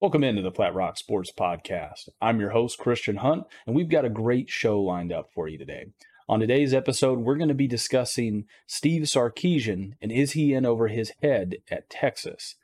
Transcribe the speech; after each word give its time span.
Welcome 0.00 0.22
into 0.22 0.42
the 0.42 0.52
Flat 0.52 0.76
Rock 0.76 0.96
Sports 0.96 1.32
Podcast. 1.36 2.08
I'm 2.22 2.38
your 2.38 2.50
host, 2.50 2.78
Christian 2.78 3.16
Hunt, 3.16 3.46
and 3.66 3.74
we've 3.74 3.88
got 3.88 4.04
a 4.04 4.08
great 4.08 4.48
show 4.48 4.80
lined 4.80 5.12
up 5.12 5.32
for 5.34 5.48
you 5.48 5.58
today. 5.58 5.86
On 6.28 6.38
today's 6.38 6.72
episode, 6.72 7.18
we're 7.18 7.34
going 7.34 7.48
to 7.48 7.54
be 7.54 7.66
discussing 7.66 8.44
Steve 8.68 9.02
Sarkisian 9.02 9.94
and 10.00 10.12
is 10.12 10.34
he 10.34 10.54
in 10.54 10.64
over 10.64 10.86
his 10.86 11.14
head 11.20 11.56
at 11.68 11.90
Texas? 11.90 12.54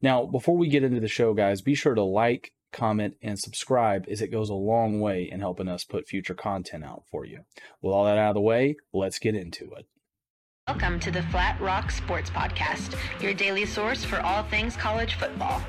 Now, 0.00 0.24
before 0.24 0.56
we 0.56 0.68
get 0.68 0.84
into 0.84 1.00
the 1.00 1.08
show, 1.08 1.34
guys, 1.34 1.62
be 1.62 1.74
sure 1.74 1.96
to 1.96 2.02
like, 2.04 2.52
comment, 2.72 3.16
and 3.20 3.40
subscribe 3.40 4.06
as 4.08 4.22
it 4.22 4.28
goes 4.28 4.48
a 4.48 4.54
long 4.54 5.00
way 5.00 5.28
in 5.28 5.40
helping 5.40 5.66
us 5.66 5.82
put 5.82 6.06
future 6.06 6.34
content 6.34 6.84
out 6.84 7.02
for 7.10 7.24
you. 7.24 7.40
With 7.82 7.92
all 7.92 8.04
that 8.04 8.18
out 8.18 8.28
of 8.28 8.34
the 8.34 8.40
way, 8.40 8.76
let's 8.92 9.18
get 9.18 9.34
into 9.34 9.64
it. 9.72 9.86
Welcome 10.68 11.00
to 11.00 11.10
the 11.10 11.24
Flat 11.24 11.60
Rock 11.60 11.90
Sports 11.90 12.30
Podcast, 12.30 12.96
your 13.20 13.34
daily 13.34 13.66
source 13.66 14.04
for 14.04 14.20
all 14.20 14.44
things 14.44 14.76
college 14.76 15.16
football. 15.16 15.60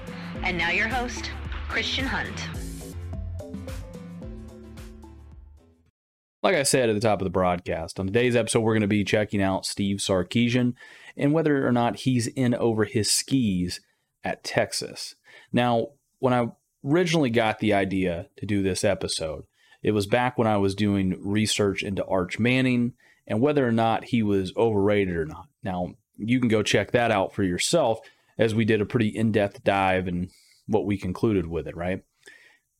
And 0.43 0.57
now 0.57 0.71
your 0.71 0.87
host, 0.87 1.31
Christian 1.67 2.05
Hunt. 2.05 2.47
Like 6.43 6.55
I 6.55 6.63
said 6.63 6.89
at 6.89 6.93
the 6.93 6.99
top 6.99 7.21
of 7.21 7.25
the 7.25 7.31
broadcast, 7.31 7.99
on 7.99 8.05
today's 8.05 8.35
episode, 8.35 8.59
we're 8.59 8.73
going 8.73 8.81
to 8.81 8.87
be 8.87 9.03
checking 9.03 9.41
out 9.41 9.65
Steve 9.65 9.97
Sarkisian 9.97 10.73
and 11.17 11.33
whether 11.33 11.67
or 11.67 11.71
not 11.71 11.97
he's 11.97 12.27
in 12.27 12.53
over 12.53 12.85
his 12.85 13.11
skis 13.11 13.81
at 14.23 14.43
Texas. 14.43 15.15
Now, 15.51 15.87
when 16.19 16.33
I 16.33 16.49
originally 16.85 17.31
got 17.31 17.59
the 17.59 17.73
idea 17.73 18.27
to 18.37 18.45
do 18.45 18.61
this 18.61 18.83
episode, 18.83 19.45
it 19.81 19.91
was 19.91 20.05
back 20.05 20.37
when 20.37 20.47
I 20.47 20.57
was 20.57 20.75
doing 20.75 21.19
research 21.19 21.81
into 21.81 22.05
Arch 22.05 22.37
Manning 22.37 22.93
and 23.25 23.41
whether 23.41 23.67
or 23.67 23.71
not 23.71 24.05
he 24.05 24.21
was 24.21 24.53
overrated 24.55 25.15
or 25.15 25.25
not. 25.25 25.47
Now, 25.63 25.95
you 26.17 26.39
can 26.39 26.47
go 26.47 26.61
check 26.61 26.91
that 26.91 27.11
out 27.11 27.33
for 27.33 27.43
yourself 27.43 27.99
as 28.37 28.53
we 28.53 28.65
did 28.65 28.81
a 28.81 28.85
pretty 28.85 29.07
in 29.07 29.31
depth 29.31 29.63
dive 29.63 30.07
and 30.07 30.29
what 30.67 30.85
we 30.85 30.97
concluded 30.97 31.47
with 31.47 31.67
it, 31.67 31.75
right? 31.75 32.03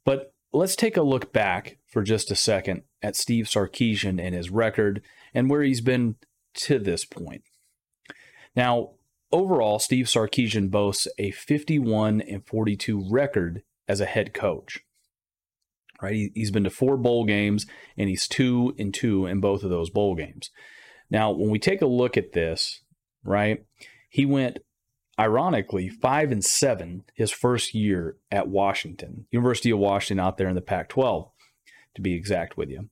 But 0.06 0.34
let's 0.52 0.76
take 0.76 0.98
a 0.98 1.02
look 1.02 1.32
back 1.34 1.78
for 1.88 2.04
just 2.04 2.32
a 2.32 2.36
second 2.36 2.84
at 3.02 3.16
Steve 3.16 3.46
Sarkisian 3.46 4.22
and 4.22 4.34
his 4.34 4.50
record 4.50 5.02
and 5.34 5.50
where 5.50 5.62
he's 5.62 5.82
been 5.82 6.16
to 6.56 6.80
this 6.80 7.06
point. 7.06 7.44
Now, 8.56 8.92
overall, 9.32 9.80
Steve 9.80 10.06
Sarkisian 10.06 10.72
boasts 10.72 11.08
a 11.18 11.32
51 11.32 12.22
and 12.22 12.46
42 12.46 13.08
record 13.10 13.64
as 13.88 14.00
a 14.00 14.06
head 14.06 14.34
coach. 14.34 14.80
Right? 16.02 16.32
He's 16.34 16.52
been 16.52 16.66
to 16.66 16.70
four 16.70 16.98
bowl 16.98 17.26
games 17.26 17.66
and 17.98 18.10
he's 18.10 18.28
two 18.28 18.74
and 18.78 18.94
two 18.94 19.26
in 19.26 19.40
both 19.40 19.64
of 19.64 19.70
those 19.70 19.90
bowl 19.90 20.16
games. 20.16 20.50
Now, 21.10 21.32
when 21.32 21.50
we 21.50 21.60
take 21.60 21.82
a 21.82 21.88
look 21.88 22.18
at 22.18 22.34
this, 22.34 22.82
right, 23.24 23.64
he 24.10 24.26
went 24.26 24.60
ironically, 25.20 25.90
five 25.90 26.32
and 26.32 26.44
seven 26.44 27.04
his 27.14 27.32
first 27.32 27.74
year 27.74 28.18
at 28.32 28.48
Washington, 28.48 29.28
University 29.32 29.72
of 29.72 29.80
Washington, 29.80 30.24
out 30.24 30.38
there 30.38 30.48
in 30.48 30.56
the 30.56 30.62
Pac 30.62 30.90
12, 30.90 31.30
to 31.96 32.02
be 32.02 32.14
exact 32.14 32.58
with 32.58 32.70
you. 32.70 32.90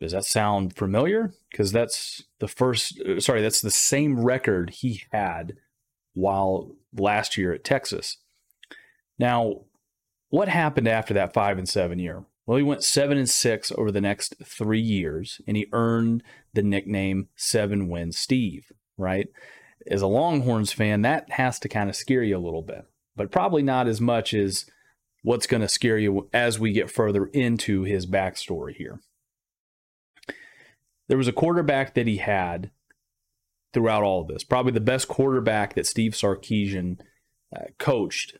Does 0.00 0.12
that 0.12 0.24
sound 0.24 0.76
familiar? 0.76 1.32
Because 1.50 1.72
that's 1.72 2.22
the 2.38 2.48
first, 2.48 3.00
uh, 3.00 3.20
sorry, 3.20 3.42
that's 3.42 3.60
the 3.60 3.70
same 3.70 4.24
record 4.24 4.70
he 4.70 5.02
had 5.12 5.54
while 6.14 6.72
last 6.96 7.36
year 7.36 7.52
at 7.52 7.64
Texas. 7.64 8.18
Now, 9.18 9.62
what 10.28 10.48
happened 10.48 10.86
after 10.86 11.14
that 11.14 11.34
five 11.34 11.58
and 11.58 11.68
seven 11.68 11.98
year? 11.98 12.24
Well, 12.46 12.58
he 12.58 12.62
went 12.62 12.84
seven 12.84 13.18
and 13.18 13.28
six 13.28 13.72
over 13.76 13.90
the 13.90 14.00
next 14.00 14.34
three 14.42 14.80
years, 14.80 15.40
and 15.46 15.56
he 15.56 15.66
earned 15.72 16.22
the 16.54 16.62
nickname 16.62 17.28
Seven 17.36 17.88
Win 17.88 18.12
Steve, 18.12 18.72
right? 18.96 19.28
As 19.90 20.02
a 20.02 20.06
Longhorns 20.06 20.72
fan, 20.72 21.02
that 21.02 21.30
has 21.32 21.58
to 21.60 21.68
kind 21.68 21.88
of 21.88 21.96
scare 21.96 22.22
you 22.22 22.36
a 22.36 22.38
little 22.38 22.62
bit, 22.62 22.84
but 23.16 23.30
probably 23.30 23.62
not 23.62 23.86
as 23.88 24.00
much 24.00 24.34
as 24.34 24.66
what's 25.22 25.46
going 25.46 25.60
to 25.60 25.68
scare 25.68 25.98
you 25.98 26.28
as 26.32 26.58
we 26.58 26.72
get 26.72 26.90
further 26.90 27.26
into 27.26 27.82
his 27.82 28.06
backstory 28.06 28.74
here. 28.74 29.00
There 31.08 31.18
was 31.18 31.28
a 31.28 31.32
quarterback 31.32 31.94
that 31.94 32.06
he 32.06 32.18
had 32.18 32.70
throughout 33.72 34.02
all 34.02 34.22
of 34.22 34.28
this, 34.28 34.44
probably 34.44 34.72
the 34.72 34.80
best 34.80 35.08
quarterback 35.08 35.74
that 35.74 35.86
Steve 35.86 36.12
Sarkisian 36.12 37.00
uh, 37.54 37.64
coached 37.78 38.38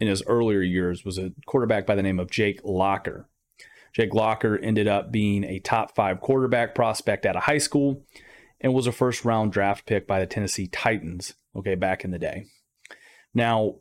in 0.00 0.08
his 0.08 0.22
earlier 0.26 0.60
years 0.60 1.04
was 1.04 1.18
a 1.18 1.32
quarterback 1.46 1.86
by 1.86 1.94
the 1.94 2.02
name 2.02 2.20
of 2.20 2.30
Jake 2.30 2.60
Locker. 2.64 3.28
Jake 3.94 4.12
Locker 4.12 4.58
ended 4.58 4.88
up 4.88 5.12
being 5.12 5.44
a 5.44 5.60
top 5.60 5.94
five 5.94 6.20
quarterback 6.20 6.74
prospect 6.74 7.24
out 7.24 7.36
of 7.36 7.44
high 7.44 7.58
school 7.58 8.02
and 8.64 8.72
was 8.72 8.86
a 8.86 8.92
first 8.92 9.26
round 9.26 9.52
draft 9.52 9.84
pick 9.84 10.08
by 10.08 10.18
the 10.18 10.26
Tennessee 10.26 10.66
Titans, 10.66 11.34
okay, 11.54 11.74
back 11.74 12.02
in 12.02 12.10
the 12.10 12.18
day. 12.18 12.46
Now, 13.34 13.76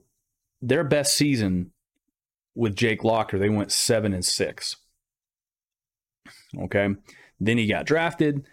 their 0.62 0.84
best 0.84 1.16
season 1.16 1.72
with 2.54 2.76
Jake 2.76 3.02
Locker, 3.04 3.40
they 3.40 3.50
went 3.50 3.72
7 3.72 4.14
and 4.14 4.26
6. 4.26 4.76
Okay? 6.60 6.90
Then 7.40 7.58
he 7.58 7.66
got 7.66 7.86
drafted, 7.86 8.46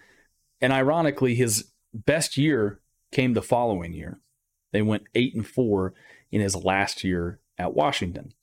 and 0.61 0.73
ironically 0.73 1.35
his 1.35 1.73
best 1.93 2.37
year 2.37 2.81
came 3.11 3.35
the 3.35 3.43
following 3.43 3.93
year. 3.93 4.21
They 4.73 4.83
went 4.83 5.09
8 5.17 5.35
and 5.35 5.47
4 5.47 5.95
in 6.31 6.41
his 6.41 6.55
last 6.55 7.03
year 7.03 7.41
at 7.59 7.75
Washington. 7.75 8.35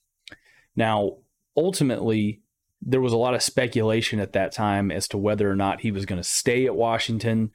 Now, 0.75 1.19
ultimately, 1.55 2.41
there 2.81 3.01
was 3.01 3.13
a 3.13 3.17
lot 3.17 3.33
of 3.33 3.41
speculation 3.41 4.19
at 4.19 4.33
that 4.33 4.51
time 4.51 4.91
as 4.91 5.07
to 5.07 5.17
whether 5.17 5.49
or 5.49 5.55
not 5.55 5.81
he 5.81 5.91
was 5.91 6.05
going 6.05 6.21
to 6.21 6.27
stay 6.27 6.65
at 6.65 6.75
Washington 6.75 7.51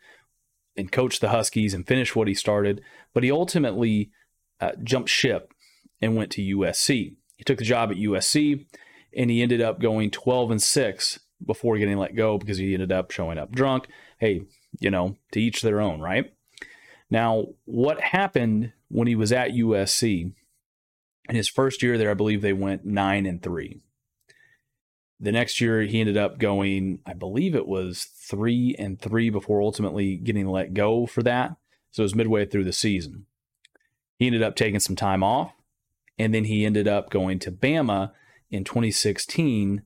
and 0.76 0.92
coach 0.92 1.20
the 1.20 1.30
Huskies 1.30 1.74
and 1.74 1.86
finish 1.86 2.14
what 2.14 2.28
he 2.28 2.34
started. 2.34 2.82
But 3.12 3.24
he 3.24 3.30
ultimately 3.30 4.10
uh, 4.60 4.72
jumped 4.82 5.10
ship 5.10 5.52
and 6.00 6.16
went 6.16 6.30
to 6.32 6.56
USC. 6.56 7.14
He 7.36 7.44
took 7.44 7.58
the 7.58 7.64
job 7.64 7.90
at 7.90 7.96
USC 7.96 8.66
and 9.14 9.30
he 9.30 9.42
ended 9.42 9.60
up 9.60 9.80
going 9.80 10.10
12 10.10 10.52
and 10.52 10.62
6 10.62 11.20
before 11.44 11.76
getting 11.78 11.98
let 11.98 12.14
go 12.14 12.38
because 12.38 12.58
he 12.58 12.74
ended 12.74 12.92
up 12.92 13.10
showing 13.10 13.38
up 13.38 13.52
drunk. 13.52 13.88
Hey, 14.18 14.42
you 14.80 14.90
know, 14.90 15.16
to 15.32 15.40
each 15.40 15.62
their 15.62 15.80
own, 15.80 16.00
right? 16.00 16.32
Now, 17.10 17.46
what 17.64 18.00
happened 18.00 18.72
when 18.88 19.06
he 19.06 19.14
was 19.14 19.32
at 19.32 19.50
USC? 19.50 20.32
In 21.28 21.36
his 21.36 21.48
first 21.48 21.82
year 21.82 21.98
there, 21.98 22.10
I 22.10 22.14
believe 22.14 22.42
they 22.42 22.52
went 22.52 22.84
9 22.84 23.26
and 23.26 23.42
3. 23.42 23.80
The 25.22 25.32
next 25.32 25.60
year, 25.60 25.82
he 25.82 26.00
ended 26.00 26.16
up 26.16 26.38
going, 26.38 26.98
I 27.06 27.14
believe 27.14 27.54
it 27.54 27.68
was 27.68 28.04
three 28.04 28.74
and 28.76 29.00
three 29.00 29.30
before 29.30 29.62
ultimately 29.62 30.16
getting 30.16 30.48
let 30.48 30.74
go 30.74 31.06
for 31.06 31.22
that. 31.22 31.54
So 31.92 32.02
it 32.02 32.04
was 32.04 32.14
midway 32.16 32.44
through 32.44 32.64
the 32.64 32.72
season. 32.72 33.26
He 34.18 34.26
ended 34.26 34.42
up 34.42 34.56
taking 34.56 34.80
some 34.80 34.96
time 34.96 35.22
off, 35.22 35.52
and 36.18 36.34
then 36.34 36.44
he 36.44 36.66
ended 36.66 36.88
up 36.88 37.08
going 37.08 37.38
to 37.40 37.52
Bama 37.52 38.10
in 38.50 38.64
2016, 38.64 39.82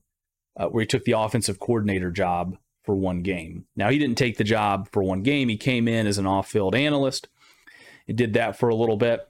uh, 0.57 0.67
where 0.69 0.81
he 0.81 0.87
took 0.87 1.03
the 1.05 1.11
offensive 1.11 1.59
coordinator 1.59 2.09
job 2.09 2.57
for 2.83 2.95
one 2.95 3.21
game. 3.21 3.65
Now, 3.75 3.89
he 3.89 3.99
didn't 3.99 4.17
take 4.17 4.37
the 4.37 4.43
job 4.43 4.89
for 4.91 5.03
one 5.03 5.21
game. 5.21 5.49
He 5.49 5.57
came 5.57 5.87
in 5.87 6.07
as 6.07 6.17
an 6.17 6.25
off 6.25 6.49
field 6.49 6.73
analyst 6.73 7.27
and 8.07 8.17
did 8.17 8.33
that 8.33 8.57
for 8.57 8.69
a 8.69 8.75
little 8.75 8.97
bit. 8.97 9.27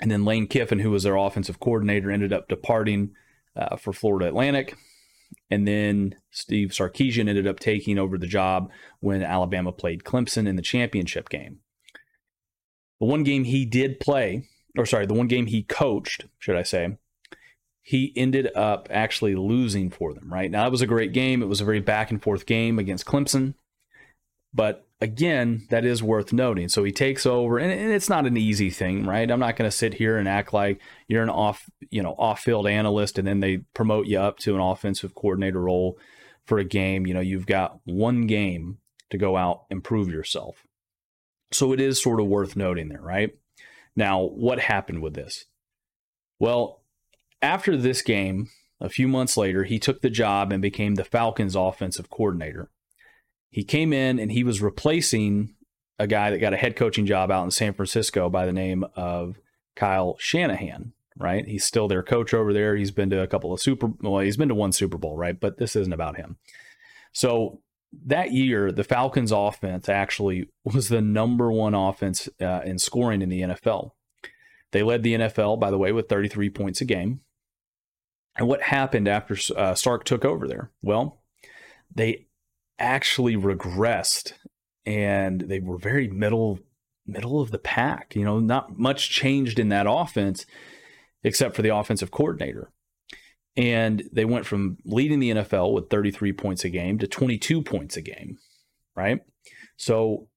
And 0.00 0.10
then 0.10 0.24
Lane 0.24 0.48
Kiffin, 0.48 0.80
who 0.80 0.90
was 0.90 1.04
their 1.04 1.14
offensive 1.14 1.60
coordinator, 1.60 2.10
ended 2.10 2.32
up 2.32 2.48
departing 2.48 3.14
uh, 3.54 3.76
for 3.76 3.92
Florida 3.92 4.26
Atlantic. 4.26 4.76
And 5.52 5.68
then 5.68 6.14
Steve 6.30 6.70
Sarkisian 6.70 7.28
ended 7.28 7.46
up 7.46 7.60
taking 7.60 7.98
over 7.98 8.16
the 8.16 8.26
job 8.26 8.70
when 9.00 9.22
Alabama 9.22 9.70
played 9.70 10.02
Clemson 10.02 10.48
in 10.48 10.56
the 10.56 10.62
championship 10.62 11.28
game. 11.28 11.58
The 13.00 13.06
one 13.06 13.22
game 13.22 13.44
he 13.44 13.66
did 13.66 14.00
play, 14.00 14.48
or 14.78 14.86
sorry, 14.86 15.04
the 15.04 15.12
one 15.12 15.26
game 15.26 15.44
he 15.44 15.62
coached, 15.62 16.24
should 16.38 16.56
I 16.56 16.62
say, 16.62 16.96
he 17.82 18.14
ended 18.16 18.48
up 18.56 18.88
actually 18.90 19.34
losing 19.34 19.90
for 19.90 20.14
them, 20.14 20.32
right? 20.32 20.50
Now, 20.50 20.62
that 20.62 20.70
was 20.70 20.80
a 20.80 20.86
great 20.86 21.12
game. 21.12 21.42
It 21.42 21.50
was 21.50 21.60
a 21.60 21.66
very 21.66 21.80
back 21.80 22.10
and 22.10 22.22
forth 22.22 22.46
game 22.46 22.78
against 22.78 23.04
Clemson. 23.04 23.52
But 24.54 24.86
again, 25.02 25.66
that 25.70 25.84
is 25.84 26.00
worth 26.00 26.32
noting. 26.32 26.68
So 26.68 26.84
he 26.84 26.92
takes 26.92 27.26
over, 27.26 27.58
and, 27.58 27.72
it's 27.72 28.08
not 28.08 28.24
an 28.24 28.36
easy 28.36 28.70
thing, 28.70 29.04
right? 29.04 29.28
I'm 29.28 29.40
not 29.40 29.56
going 29.56 29.68
to 29.68 29.76
sit 29.76 29.94
here 29.94 30.16
and 30.16 30.28
act 30.28 30.52
like 30.52 30.80
you're 31.08 31.24
an 31.24 31.28
off, 31.28 31.68
you 31.90 32.02
know, 32.02 32.14
off-field 32.16 32.68
analyst, 32.68 33.18
and 33.18 33.26
then 33.26 33.40
they 33.40 33.58
promote 33.74 34.06
you 34.06 34.20
up 34.20 34.38
to 34.38 34.54
an 34.54 34.60
offensive 34.60 35.14
coordinator 35.14 35.60
role 35.60 35.98
for 36.46 36.58
a 36.58 36.64
game. 36.64 37.04
You 37.04 37.14
know, 37.14 37.20
you've 37.20 37.46
got 37.46 37.80
one 37.84 38.28
game 38.28 38.78
to 39.10 39.18
go 39.18 39.36
out 39.36 39.64
and 39.70 39.82
prove 39.82 40.08
yourself. 40.08 40.62
So 41.50 41.72
it 41.72 41.80
is 41.80 42.00
sort 42.00 42.20
of 42.20 42.28
worth 42.28 42.54
noting 42.54 42.88
there, 42.88 43.02
right? 43.02 43.30
Now, 43.96 44.22
what 44.22 44.60
happened 44.60 45.02
with 45.02 45.14
this? 45.14 45.46
Well, 46.38 46.80
after 47.42 47.76
this 47.76 48.02
game, 48.02 48.46
a 48.80 48.88
few 48.88 49.08
months 49.08 49.36
later, 49.36 49.64
he 49.64 49.80
took 49.80 50.00
the 50.00 50.10
job 50.10 50.52
and 50.52 50.62
became 50.62 50.94
the 50.94 51.04
Falcons 51.04 51.56
offensive 51.56 52.08
coordinator. 52.08 52.70
He 53.52 53.62
came 53.62 53.92
in 53.92 54.18
and 54.18 54.32
he 54.32 54.42
was 54.42 54.60
replacing 54.60 55.54
a 55.98 56.06
guy 56.06 56.30
that 56.30 56.38
got 56.38 56.54
a 56.54 56.56
head 56.56 56.74
coaching 56.74 57.06
job 57.06 57.30
out 57.30 57.44
in 57.44 57.50
San 57.50 57.74
Francisco 57.74 58.28
by 58.28 58.46
the 58.46 58.52
name 58.52 58.84
of 58.96 59.38
Kyle 59.76 60.16
Shanahan, 60.18 60.92
right? 61.16 61.46
He's 61.46 61.64
still 61.64 61.86
their 61.86 62.02
coach 62.02 62.34
over 62.34 62.52
there. 62.52 62.74
He's 62.74 62.90
been 62.90 63.10
to 63.10 63.22
a 63.22 63.26
couple 63.26 63.52
of 63.52 63.60
Super 63.60 63.88
well, 64.00 64.20
he's 64.20 64.38
been 64.38 64.48
to 64.48 64.54
one 64.54 64.72
Super 64.72 64.98
Bowl, 64.98 65.16
right? 65.16 65.38
But 65.38 65.58
this 65.58 65.76
isn't 65.76 65.92
about 65.92 66.16
him. 66.16 66.38
So 67.12 67.60
that 68.06 68.32
year, 68.32 68.72
the 68.72 68.84
Falcons 68.84 69.32
offense 69.32 69.88
actually 69.88 70.48
was 70.64 70.88
the 70.88 71.02
number 71.02 71.52
one 71.52 71.74
offense 71.74 72.28
uh, 72.40 72.62
in 72.64 72.78
scoring 72.78 73.22
in 73.22 73.28
the 73.28 73.42
NFL. 73.42 73.92
They 74.72 74.82
led 74.82 75.02
the 75.02 75.14
NFL, 75.14 75.60
by 75.60 75.70
the 75.70 75.78
way, 75.78 75.92
with 75.92 76.08
33 76.08 76.48
points 76.48 76.80
a 76.80 76.86
game. 76.86 77.20
And 78.36 78.48
what 78.48 78.62
happened 78.62 79.08
after 79.08 79.36
uh, 79.54 79.74
Sark 79.74 80.04
took 80.04 80.24
over 80.24 80.48
there? 80.48 80.70
Well, 80.82 81.22
they 81.94 82.28
actually 82.78 83.36
regressed 83.36 84.32
and 84.84 85.42
they 85.42 85.60
were 85.60 85.78
very 85.78 86.08
middle 86.08 86.58
middle 87.06 87.40
of 87.40 87.50
the 87.50 87.58
pack. 87.58 88.14
You 88.14 88.24
know, 88.24 88.38
not 88.38 88.78
much 88.78 89.10
changed 89.10 89.58
in 89.58 89.68
that 89.70 89.86
offense 89.88 90.46
except 91.24 91.54
for 91.54 91.62
the 91.62 91.74
offensive 91.74 92.10
coordinator. 92.10 92.70
And 93.56 94.04
they 94.12 94.24
went 94.24 94.46
from 94.46 94.78
leading 94.84 95.20
the 95.20 95.30
NFL 95.30 95.74
with 95.74 95.90
33 95.90 96.32
points 96.32 96.64
a 96.64 96.70
game 96.70 96.98
to 96.98 97.06
22 97.06 97.62
points 97.62 97.96
a 97.96 98.02
game, 98.02 98.38
right? 98.96 99.20
So 99.76 100.28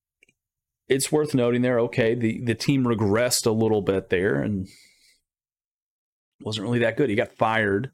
it's 0.89 1.11
worth 1.11 1.33
noting 1.33 1.61
there, 1.61 1.79
okay, 1.81 2.13
the, 2.13 2.41
the 2.43 2.55
team 2.55 2.83
regressed 2.83 3.45
a 3.45 3.51
little 3.51 3.81
bit 3.81 4.09
there 4.09 4.41
and 4.41 4.67
wasn't 6.41 6.65
really 6.65 6.79
that 6.79 6.97
good. 6.97 7.09
He 7.09 7.15
got 7.15 7.31
fired 7.31 7.91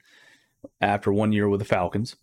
after 0.81 1.13
one 1.13 1.31
year 1.31 1.47
with 1.47 1.59
the 1.59 1.65
Falcons. 1.65 2.15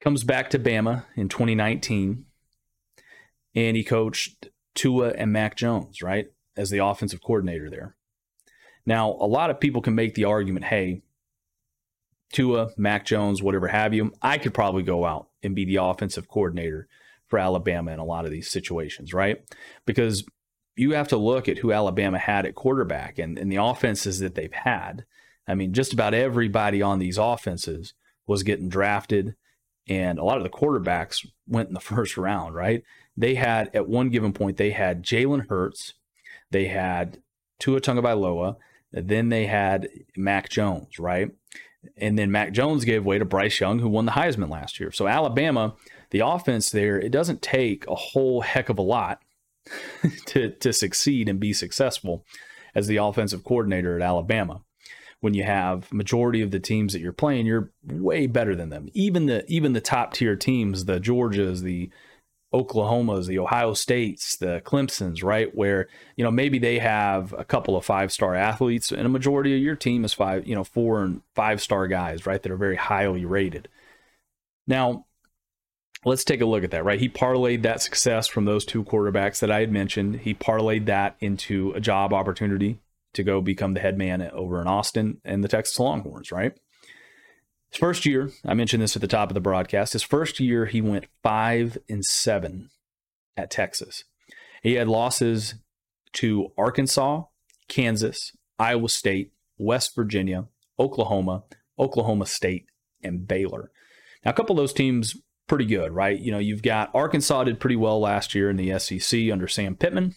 Comes 0.00 0.22
back 0.24 0.50
to 0.50 0.58
Bama 0.58 1.04
in 1.16 1.28
2019, 1.28 2.24
and 3.54 3.76
he 3.76 3.82
coached 3.82 4.48
Tua 4.74 5.10
and 5.10 5.32
Mac 5.32 5.56
Jones, 5.56 6.02
right, 6.02 6.26
as 6.56 6.70
the 6.70 6.84
offensive 6.84 7.22
coordinator 7.22 7.68
there. 7.68 7.96
Now, 8.86 9.10
a 9.10 9.26
lot 9.26 9.50
of 9.50 9.60
people 9.60 9.82
can 9.82 9.94
make 9.94 10.14
the 10.14 10.24
argument 10.24 10.66
hey, 10.66 11.02
Tua, 12.32 12.70
Mac 12.76 13.04
Jones, 13.06 13.42
whatever 13.42 13.68
have 13.68 13.94
you, 13.94 14.12
I 14.22 14.38
could 14.38 14.54
probably 14.54 14.82
go 14.82 15.04
out 15.04 15.28
and 15.42 15.54
be 15.54 15.64
the 15.64 15.76
offensive 15.76 16.28
coordinator 16.28 16.88
for 17.26 17.38
Alabama 17.38 17.92
in 17.92 17.98
a 17.98 18.04
lot 18.04 18.24
of 18.24 18.30
these 18.30 18.50
situations, 18.50 19.12
right? 19.12 19.42
Because 19.86 20.24
you 20.76 20.92
have 20.92 21.08
to 21.08 21.16
look 21.16 21.48
at 21.48 21.58
who 21.58 21.72
Alabama 21.72 22.18
had 22.18 22.46
at 22.46 22.54
quarterback 22.54 23.18
and, 23.18 23.38
and 23.38 23.50
the 23.50 23.56
offenses 23.56 24.20
that 24.20 24.34
they've 24.34 24.52
had. 24.52 25.04
I 25.46 25.54
mean, 25.54 25.72
just 25.72 25.92
about 25.92 26.14
everybody 26.14 26.82
on 26.82 26.98
these 26.98 27.18
offenses 27.18 27.94
was 28.26 28.42
getting 28.42 28.68
drafted, 28.68 29.34
and 29.88 30.18
a 30.18 30.24
lot 30.24 30.36
of 30.36 30.42
the 30.42 30.50
quarterbacks 30.50 31.26
went 31.46 31.68
in 31.68 31.74
the 31.74 31.80
first 31.94 32.16
round, 32.16 32.54
right? 32.54 32.82
They 33.16 33.34
had, 33.34 33.70
at 33.74 33.88
one 33.88 34.10
given 34.10 34.32
point, 34.32 34.56
they 34.56 34.70
had 34.70 35.02
Jalen 35.02 35.48
Hurts, 35.48 35.94
they 36.50 36.66
had 36.66 37.18
Tua 37.58 37.80
Tagovailoa, 37.80 38.56
then 38.92 39.28
they 39.28 39.46
had 39.46 39.88
Mac 40.16 40.48
Jones, 40.48 40.98
right? 40.98 41.30
And 41.96 42.18
then 42.18 42.30
Mac 42.30 42.52
Jones 42.52 42.84
gave 42.84 43.04
way 43.04 43.18
to 43.18 43.24
Bryce 43.24 43.60
Young, 43.60 43.78
who 43.78 43.88
won 43.88 44.06
the 44.06 44.12
Heisman 44.12 44.50
last 44.50 44.80
year. 44.80 44.92
So 44.92 45.06
Alabama, 45.06 45.74
the 46.10 46.20
offense 46.20 46.70
there, 46.70 46.98
it 46.98 47.10
doesn't 47.10 47.42
take 47.42 47.86
a 47.86 47.94
whole 47.94 48.40
heck 48.40 48.68
of 48.68 48.78
a 48.78 48.82
lot 48.82 49.22
to 50.26 50.50
to 50.50 50.72
succeed 50.72 51.28
and 51.28 51.38
be 51.38 51.52
successful 51.52 52.24
as 52.74 52.86
the 52.86 52.96
offensive 52.96 53.44
coordinator 53.44 53.96
at 53.96 54.02
Alabama. 54.02 54.62
When 55.20 55.34
you 55.34 55.42
have 55.42 55.92
majority 55.92 56.42
of 56.42 56.52
the 56.52 56.60
teams 56.60 56.92
that 56.92 57.00
you're 57.00 57.12
playing, 57.12 57.46
you're 57.46 57.72
way 57.84 58.28
better 58.28 58.54
than 58.54 58.68
them. 58.68 58.88
Even 58.94 59.26
the 59.26 59.44
even 59.48 59.72
the 59.72 59.80
top 59.80 60.12
tier 60.12 60.36
teams, 60.36 60.84
the 60.84 61.00
Georgias, 61.00 61.62
the 61.62 61.90
Oklahomas, 62.54 63.26
the 63.26 63.38
Ohio 63.38 63.74
States, 63.74 64.36
the 64.36 64.62
Clemsons, 64.64 65.22
right? 65.22 65.54
Where, 65.54 65.88
you 66.16 66.24
know, 66.24 66.30
maybe 66.30 66.58
they 66.58 66.78
have 66.78 67.34
a 67.36 67.44
couple 67.44 67.76
of 67.76 67.84
five 67.84 68.10
star 68.10 68.34
athletes 68.34 68.90
and 68.90 69.04
a 69.04 69.10
majority 69.10 69.54
of 69.54 69.60
your 69.60 69.76
team 69.76 70.04
is 70.04 70.14
five, 70.14 70.46
you 70.46 70.54
know, 70.54 70.64
four 70.64 71.02
and 71.02 71.20
five 71.34 71.60
star 71.60 71.88
guys, 71.88 72.26
right? 72.26 72.42
That 72.42 72.52
are 72.52 72.56
very 72.56 72.76
highly 72.76 73.26
rated. 73.26 73.68
Now, 74.66 75.06
let's 76.04 76.24
take 76.24 76.40
a 76.40 76.46
look 76.46 76.64
at 76.64 76.70
that, 76.70 76.84
right? 76.84 77.00
He 77.00 77.08
parlayed 77.08 77.62
that 77.62 77.82
success 77.82 78.26
from 78.28 78.46
those 78.46 78.64
two 78.64 78.82
quarterbacks 78.84 79.40
that 79.40 79.50
I 79.50 79.60
had 79.60 79.72
mentioned. 79.72 80.20
He 80.20 80.34
parlayed 80.34 80.86
that 80.86 81.16
into 81.20 81.72
a 81.72 81.80
job 81.80 82.14
opportunity 82.14 82.80
to 83.18 83.24
go 83.24 83.40
become 83.40 83.74
the 83.74 83.80
head 83.80 83.98
man 83.98 84.22
over 84.32 84.60
in 84.60 84.66
Austin 84.66 85.20
and 85.24 85.44
the 85.44 85.48
Texas 85.48 85.78
Longhorns, 85.78 86.32
right? 86.32 86.52
His 87.70 87.78
first 87.78 88.06
year, 88.06 88.30
I 88.46 88.54
mentioned 88.54 88.82
this 88.82 88.96
at 88.96 89.02
the 89.02 89.08
top 89.08 89.28
of 89.28 89.34
the 89.34 89.40
broadcast. 89.40 89.92
His 89.92 90.02
first 90.02 90.40
year, 90.40 90.66
he 90.66 90.80
went 90.80 91.06
five 91.22 91.76
and 91.88 92.04
seven 92.04 92.70
at 93.36 93.50
Texas. 93.50 94.04
He 94.62 94.74
had 94.74 94.88
losses 94.88 95.56
to 96.14 96.52
Arkansas, 96.56 97.24
Kansas, 97.68 98.32
Iowa 98.58 98.88
State, 98.88 99.32
West 99.58 99.94
Virginia, 99.94 100.46
Oklahoma, 100.78 101.44
Oklahoma 101.78 102.26
State, 102.26 102.66
and 103.02 103.26
Baylor. 103.26 103.70
Now, 104.24 104.30
a 104.30 104.34
couple 104.34 104.54
of 104.54 104.62
those 104.62 104.72
teams 104.72 105.16
pretty 105.48 105.66
good, 105.66 105.92
right? 105.92 106.18
You 106.18 106.30
know, 106.30 106.38
you've 106.38 106.62
got 106.62 106.94
Arkansas 106.94 107.44
did 107.44 107.60
pretty 107.60 107.76
well 107.76 108.00
last 108.00 108.34
year 108.34 108.48
in 108.48 108.56
the 108.56 108.78
SEC 108.78 109.30
under 109.32 109.48
Sam 109.48 109.74
Pittman. 109.74 110.14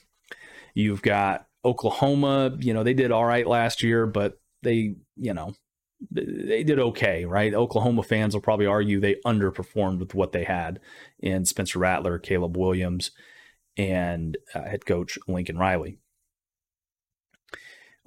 You've 0.73 1.01
got 1.01 1.47
Oklahoma, 1.63 2.57
you 2.59 2.73
know, 2.73 2.83
they 2.83 2.93
did 2.93 3.11
all 3.11 3.25
right 3.25 3.45
last 3.45 3.83
year, 3.83 4.05
but 4.05 4.39
they, 4.63 4.95
you 5.15 5.33
know, 5.33 5.53
they 6.09 6.63
did 6.63 6.79
okay, 6.79 7.25
right? 7.25 7.53
Oklahoma 7.53 8.03
fans 8.03 8.33
will 8.33 8.41
probably 8.41 8.65
argue 8.65 8.99
they 8.99 9.17
underperformed 9.25 9.99
with 9.99 10.15
what 10.15 10.31
they 10.31 10.43
had 10.43 10.79
in 11.19 11.45
Spencer 11.45 11.79
Rattler, 11.79 12.17
Caleb 12.17 12.57
Williams, 12.57 13.11
and 13.77 14.37
uh, 14.55 14.63
head 14.63 14.85
coach 14.85 15.19
Lincoln 15.27 15.57
Riley. 15.57 15.99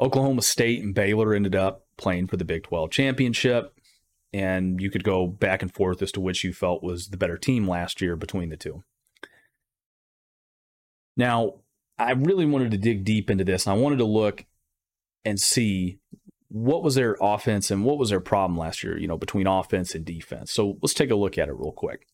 Oklahoma 0.01 0.43
State 0.43 0.83
and 0.83 0.95
Baylor 0.95 1.35
ended 1.35 1.55
up 1.55 1.87
playing 1.97 2.27
for 2.27 2.37
the 2.37 2.45
Big 2.45 2.65
12 2.65 2.91
championship, 2.91 3.79
and 4.33 4.81
you 4.81 4.91
could 4.91 5.05
go 5.05 5.29
back 5.29 5.63
and 5.63 5.73
forth 5.73 6.03
as 6.03 6.11
to 6.13 6.21
which 6.21 6.43
you 6.43 6.53
felt 6.53 6.83
was 6.83 7.09
the 7.09 7.17
better 7.17 7.39
team 7.39 7.69
last 7.69 8.01
year 8.01 8.17
between 8.17 8.49
the 8.49 8.57
two. 8.57 8.83
Now, 11.17 11.61
I 11.99 12.13
really 12.13 12.47
wanted 12.47 12.71
to 12.73 12.79
dig 12.79 13.05
deep 13.05 13.31
into 13.31 13.45
this, 13.45 13.67
and 13.67 13.75
I 13.77 13.81
wanted 13.81 13.99
to 13.99 14.05
look 14.05 14.45
and 15.25 15.41
see 15.41 15.99
what 16.49 16.83
was 16.83 16.95
their 16.95 17.17
offense 17.21 17.71
and 17.71 17.85
what 17.85 17.99
was 17.99 18.11
their 18.11 18.21
problem 18.21 18.59
last 18.59 18.85
year, 18.85 18.99
you 18.99 19.09
know, 19.09 19.19
between 19.19 19.47
offense 19.47 19.95
and 19.95 20.05
defense. 20.05 20.53
So 20.53 20.79
let's 20.83 20.95
take 20.95 21.11
a 21.11 21.17
look 21.17 21.39
at 21.39 21.49
it 21.49 21.55
real 21.55 21.73
quick. 21.73 22.07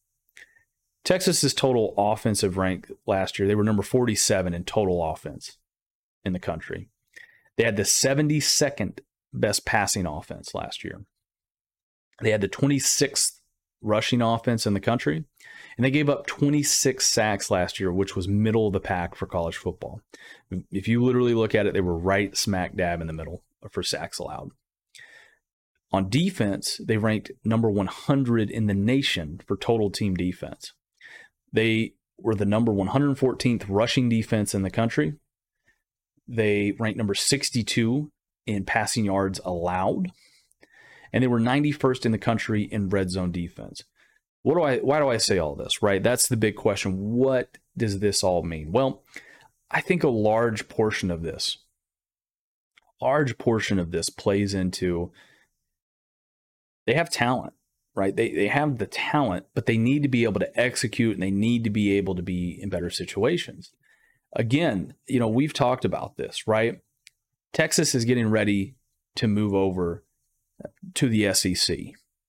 Texas's 1.04 1.54
total 1.54 1.94
offensive 1.96 2.56
rank 2.56 2.90
last 3.06 3.38
year, 3.38 3.48
they 3.48 3.54
were 3.54 3.64
number 3.64 3.82
47 3.82 4.54
in 4.54 4.64
total 4.64 5.02
offense 5.04 5.58
in 6.24 6.32
the 6.32 6.38
country. 6.38 6.88
They 7.56 7.64
had 7.64 7.76
the 7.76 7.82
72nd 7.82 9.00
best 9.32 9.64
passing 9.66 10.06
offense 10.06 10.54
last 10.54 10.84
year. 10.84 11.02
They 12.22 12.30
had 12.30 12.40
the 12.40 12.48
26th 12.48 13.40
rushing 13.82 14.20
offense 14.20 14.66
in 14.66 14.74
the 14.74 14.80
country, 14.80 15.24
and 15.80 15.84
they 15.86 15.90
gave 15.90 16.10
up 16.10 16.26
26 16.26 17.06
sacks 17.06 17.50
last 17.50 17.80
year, 17.80 17.90
which 17.90 18.14
was 18.14 18.28
middle 18.28 18.66
of 18.66 18.74
the 18.74 18.80
pack 18.80 19.14
for 19.14 19.24
college 19.24 19.56
football. 19.56 20.02
If 20.70 20.86
you 20.88 21.02
literally 21.02 21.32
look 21.32 21.54
at 21.54 21.64
it, 21.64 21.72
they 21.72 21.80
were 21.80 21.96
right 21.96 22.36
smack 22.36 22.76
dab 22.76 23.00
in 23.00 23.06
the 23.06 23.14
middle 23.14 23.44
for 23.70 23.82
sacks 23.82 24.18
allowed. 24.18 24.50
On 25.90 26.10
defense, 26.10 26.82
they 26.84 26.98
ranked 26.98 27.30
number 27.46 27.70
100 27.70 28.50
in 28.50 28.66
the 28.66 28.74
nation 28.74 29.40
for 29.46 29.56
total 29.56 29.90
team 29.90 30.14
defense. 30.16 30.74
They 31.50 31.94
were 32.18 32.34
the 32.34 32.44
number 32.44 32.72
114th 32.72 33.64
rushing 33.66 34.10
defense 34.10 34.54
in 34.54 34.60
the 34.60 34.70
country. 34.70 35.14
They 36.28 36.74
ranked 36.78 36.98
number 36.98 37.14
62 37.14 38.12
in 38.44 38.66
passing 38.66 39.06
yards 39.06 39.40
allowed. 39.46 40.10
And 41.10 41.24
they 41.24 41.28
were 41.28 41.40
91st 41.40 42.04
in 42.04 42.12
the 42.12 42.18
country 42.18 42.64
in 42.64 42.90
red 42.90 43.10
zone 43.10 43.32
defense. 43.32 43.82
What 44.42 44.54
do 44.54 44.62
I 44.62 44.78
why 44.78 44.98
do 44.98 45.08
I 45.08 45.18
say 45.18 45.38
all 45.38 45.54
this, 45.54 45.82
right? 45.82 46.02
That's 46.02 46.28
the 46.28 46.36
big 46.36 46.56
question. 46.56 47.14
What 47.14 47.58
does 47.76 48.00
this 48.00 48.22
all 48.22 48.42
mean? 48.42 48.72
Well, 48.72 49.02
I 49.70 49.80
think 49.80 50.02
a 50.02 50.08
large 50.08 50.68
portion 50.68 51.10
of 51.10 51.22
this 51.22 51.58
large 53.00 53.38
portion 53.38 53.78
of 53.78 53.90
this 53.90 54.10
plays 54.10 54.54
into 54.54 55.12
they 56.86 56.94
have 56.94 57.10
talent, 57.10 57.54
right? 57.94 58.14
They 58.14 58.32
they 58.32 58.48
have 58.48 58.78
the 58.78 58.86
talent, 58.86 59.46
but 59.54 59.66
they 59.66 59.78
need 59.78 60.02
to 60.02 60.08
be 60.08 60.24
able 60.24 60.40
to 60.40 60.60
execute 60.60 61.14
and 61.14 61.22
they 61.22 61.30
need 61.30 61.64
to 61.64 61.70
be 61.70 61.96
able 61.96 62.14
to 62.14 62.22
be 62.22 62.58
in 62.60 62.68
better 62.68 62.90
situations. 62.90 63.72
Again, 64.34 64.94
you 65.06 65.18
know, 65.18 65.28
we've 65.28 65.52
talked 65.52 65.84
about 65.84 66.16
this, 66.16 66.46
right? 66.46 66.80
Texas 67.52 67.94
is 67.94 68.04
getting 68.04 68.30
ready 68.30 68.76
to 69.16 69.26
move 69.26 69.54
over 69.54 70.04
to 70.94 71.08
the 71.08 71.32
SEC. 71.34 71.76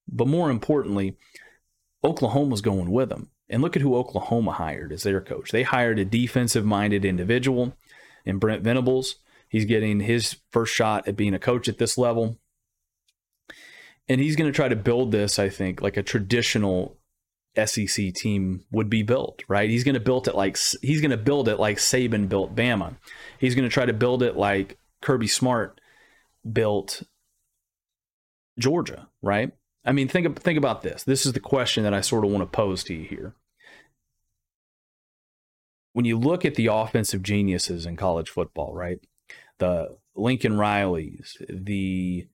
But 0.07 0.27
more 0.27 0.49
importantly, 0.49 1.15
Oklahoma's 2.03 2.61
going 2.61 2.91
with 2.91 3.09
them. 3.09 3.29
And 3.49 3.61
look 3.61 3.75
at 3.75 3.81
who 3.81 3.95
Oklahoma 3.95 4.53
hired 4.53 4.93
as 4.93 5.03
their 5.03 5.21
coach. 5.21 5.51
They 5.51 5.63
hired 5.63 5.99
a 5.99 6.05
defensive 6.05 6.65
minded 6.65 7.03
individual 7.03 7.75
in 8.25 8.37
Brent 8.37 8.63
Venables 8.63 9.17
He's 9.51 9.65
getting 9.65 9.99
his 9.99 10.37
first 10.53 10.73
shot 10.73 11.09
at 11.09 11.17
being 11.17 11.33
a 11.33 11.39
coach 11.39 11.67
at 11.67 11.77
this 11.77 11.97
level. 11.97 12.39
And 14.07 14.21
he's 14.21 14.37
going 14.37 14.49
to 14.49 14.55
try 14.55 14.69
to 14.69 14.77
build 14.77 15.11
this, 15.11 15.37
I 15.39 15.49
think, 15.49 15.81
like 15.81 15.97
a 15.97 16.03
traditional 16.03 16.97
SEC 17.61 18.13
team 18.13 18.63
would 18.71 18.89
be 18.89 19.03
built, 19.03 19.43
right? 19.49 19.69
He's 19.69 19.83
going 19.83 19.95
to 19.95 19.99
build 19.99 20.29
it 20.29 20.35
like 20.35 20.57
he's 20.81 21.01
going 21.01 21.11
to 21.11 21.17
build 21.17 21.49
it 21.49 21.59
like 21.59 21.79
Saban 21.79 22.29
built 22.29 22.55
Bama. 22.55 22.95
He's 23.39 23.53
going 23.53 23.67
to 23.67 23.73
try 23.73 23.85
to 23.85 23.91
build 23.91 24.23
it 24.23 24.37
like 24.37 24.77
Kirby 25.01 25.27
Smart 25.27 25.81
built 26.49 27.03
Georgia, 28.57 29.09
right? 29.21 29.51
I 29.83 29.91
mean, 29.91 30.07
think 30.07 30.39
think 30.39 30.57
about 30.57 30.81
this. 30.81 31.03
This 31.03 31.25
is 31.25 31.33
the 31.33 31.39
question 31.39 31.83
that 31.83 31.93
I 31.93 32.01
sort 32.01 32.23
of 32.23 32.31
want 32.31 32.43
to 32.43 32.55
pose 32.57 32.83
to 32.85 32.93
you 32.93 33.03
here. 33.03 33.35
When 35.93 36.05
you 36.05 36.17
look 36.17 36.45
at 36.45 36.55
the 36.55 36.67
offensive 36.67 37.21
geniuses 37.21 37.85
in 37.85 37.97
college 37.97 38.29
football, 38.29 38.73
right? 38.73 38.99
the 39.61 39.95
Lincoln 40.15 40.53
Rileys, 40.53 41.37
the 41.47 42.27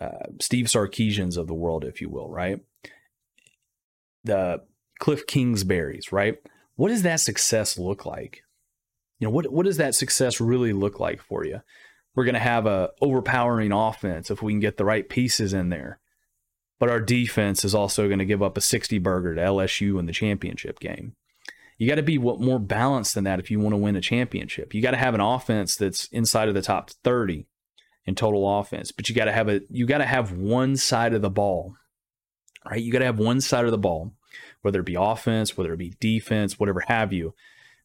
uh, 0.00 0.26
Steve 0.40 0.66
Sarkisians 0.66 1.36
of 1.36 1.48
the 1.48 1.54
world, 1.54 1.82
if 1.84 2.00
you 2.00 2.10
will, 2.10 2.28
right? 2.28 2.60
The 4.22 4.62
Cliff 5.00 5.26
Kingsbury's, 5.26 6.12
right? 6.12 6.36
What 6.76 6.90
does 6.90 7.02
that 7.02 7.20
success 7.20 7.78
look 7.78 8.04
like? 8.04 8.42
You 9.18 9.26
know, 9.26 9.30
what 9.30 9.50
what 9.50 9.64
does 9.64 9.78
that 9.78 9.94
success 9.94 10.40
really 10.40 10.72
look 10.72 11.00
like 11.00 11.22
for 11.22 11.44
you? 11.44 11.62
We're 12.14 12.24
going 12.24 12.34
to 12.34 12.40
have 12.40 12.66
a 12.66 12.90
overpowering 13.00 13.72
offense 13.72 14.30
if 14.30 14.42
we 14.42 14.52
can 14.52 14.60
get 14.60 14.76
the 14.76 14.84
right 14.84 15.08
pieces 15.08 15.54
in 15.54 15.70
there. 15.70 15.98
But 16.84 16.90
our 16.90 17.00
defense 17.00 17.64
is 17.64 17.74
also 17.74 18.08
going 18.08 18.18
to 18.18 18.26
give 18.26 18.42
up 18.42 18.58
a 18.58 18.60
60 18.60 18.98
burger 18.98 19.34
to 19.34 19.40
LSU 19.40 19.98
in 19.98 20.04
the 20.04 20.12
championship 20.12 20.80
game. 20.80 21.14
You 21.78 21.88
got 21.88 21.94
to 21.94 22.02
be 22.02 22.18
what 22.18 22.42
more 22.42 22.58
balanced 22.58 23.14
than 23.14 23.24
that 23.24 23.38
if 23.38 23.50
you 23.50 23.58
want 23.58 23.72
to 23.72 23.78
win 23.78 23.96
a 23.96 24.02
championship. 24.02 24.74
You 24.74 24.82
got 24.82 24.90
to 24.90 24.98
have 24.98 25.14
an 25.14 25.20
offense 25.22 25.76
that's 25.76 26.08
inside 26.08 26.48
of 26.48 26.54
the 26.54 26.60
top 26.60 26.90
30 26.90 27.46
in 28.04 28.14
total 28.14 28.58
offense, 28.58 28.92
but 28.92 29.08
you 29.08 29.14
got 29.14 29.24
to 29.24 29.32
have 29.32 29.48
a 29.48 29.62
you 29.70 29.86
got 29.86 29.96
to 29.96 30.04
have 30.04 30.32
one 30.32 30.76
side 30.76 31.14
of 31.14 31.22
the 31.22 31.30
ball. 31.30 31.74
Right? 32.70 32.82
You 32.82 32.92
got 32.92 32.98
to 32.98 33.06
have 33.06 33.18
one 33.18 33.40
side 33.40 33.64
of 33.64 33.70
the 33.70 33.78
ball, 33.78 34.12
whether 34.60 34.80
it 34.80 34.84
be 34.84 34.94
offense, 34.94 35.56
whether 35.56 35.72
it 35.72 35.78
be 35.78 35.94
defense, 36.00 36.60
whatever 36.60 36.80
have 36.80 37.14
you, 37.14 37.32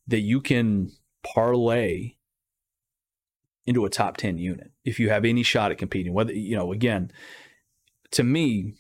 that 0.08 0.20
you 0.20 0.42
can 0.42 0.92
parlay 1.24 2.16
into 3.66 3.86
a 3.86 3.90
top 3.90 4.18
10 4.18 4.38
unit 4.40 4.72
if 4.84 5.00
you 5.00 5.10
have 5.10 5.24
any 5.24 5.44
shot 5.44 5.72
at 5.72 5.78
competing. 5.78 6.12
Whether, 6.12 6.34
you 6.34 6.58
know, 6.58 6.74
again, 6.74 7.14
to 8.12 8.26
me, 8.26 8.74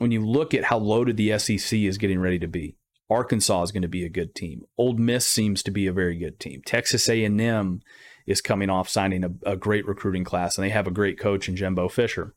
when 0.00 0.10
you 0.10 0.24
look 0.24 0.54
at 0.54 0.64
how 0.64 0.78
loaded 0.78 1.18
the 1.18 1.38
SEC 1.38 1.78
is 1.78 1.98
getting 1.98 2.20
ready 2.20 2.38
to 2.38 2.48
be, 2.48 2.74
Arkansas 3.10 3.64
is 3.64 3.70
going 3.72 3.82
to 3.82 3.88
be 3.88 4.06
a 4.06 4.08
good 4.08 4.34
team. 4.34 4.62
Ole 4.78 4.94
Miss 4.94 5.26
seems 5.26 5.62
to 5.64 5.70
be 5.70 5.86
a 5.86 5.92
very 5.92 6.16
good 6.16 6.40
team. 6.40 6.62
Texas 6.64 7.06
A&M 7.06 7.82
is 8.26 8.40
coming 8.40 8.70
off 8.70 8.88
signing 8.88 9.24
a, 9.24 9.30
a 9.44 9.56
great 9.56 9.86
recruiting 9.86 10.24
class, 10.24 10.56
and 10.56 10.64
they 10.64 10.70
have 10.70 10.86
a 10.86 10.92
great 10.92 11.18
coach 11.18 11.50
in 11.50 11.56
Jimbo 11.56 11.90
Fisher. 11.90 12.34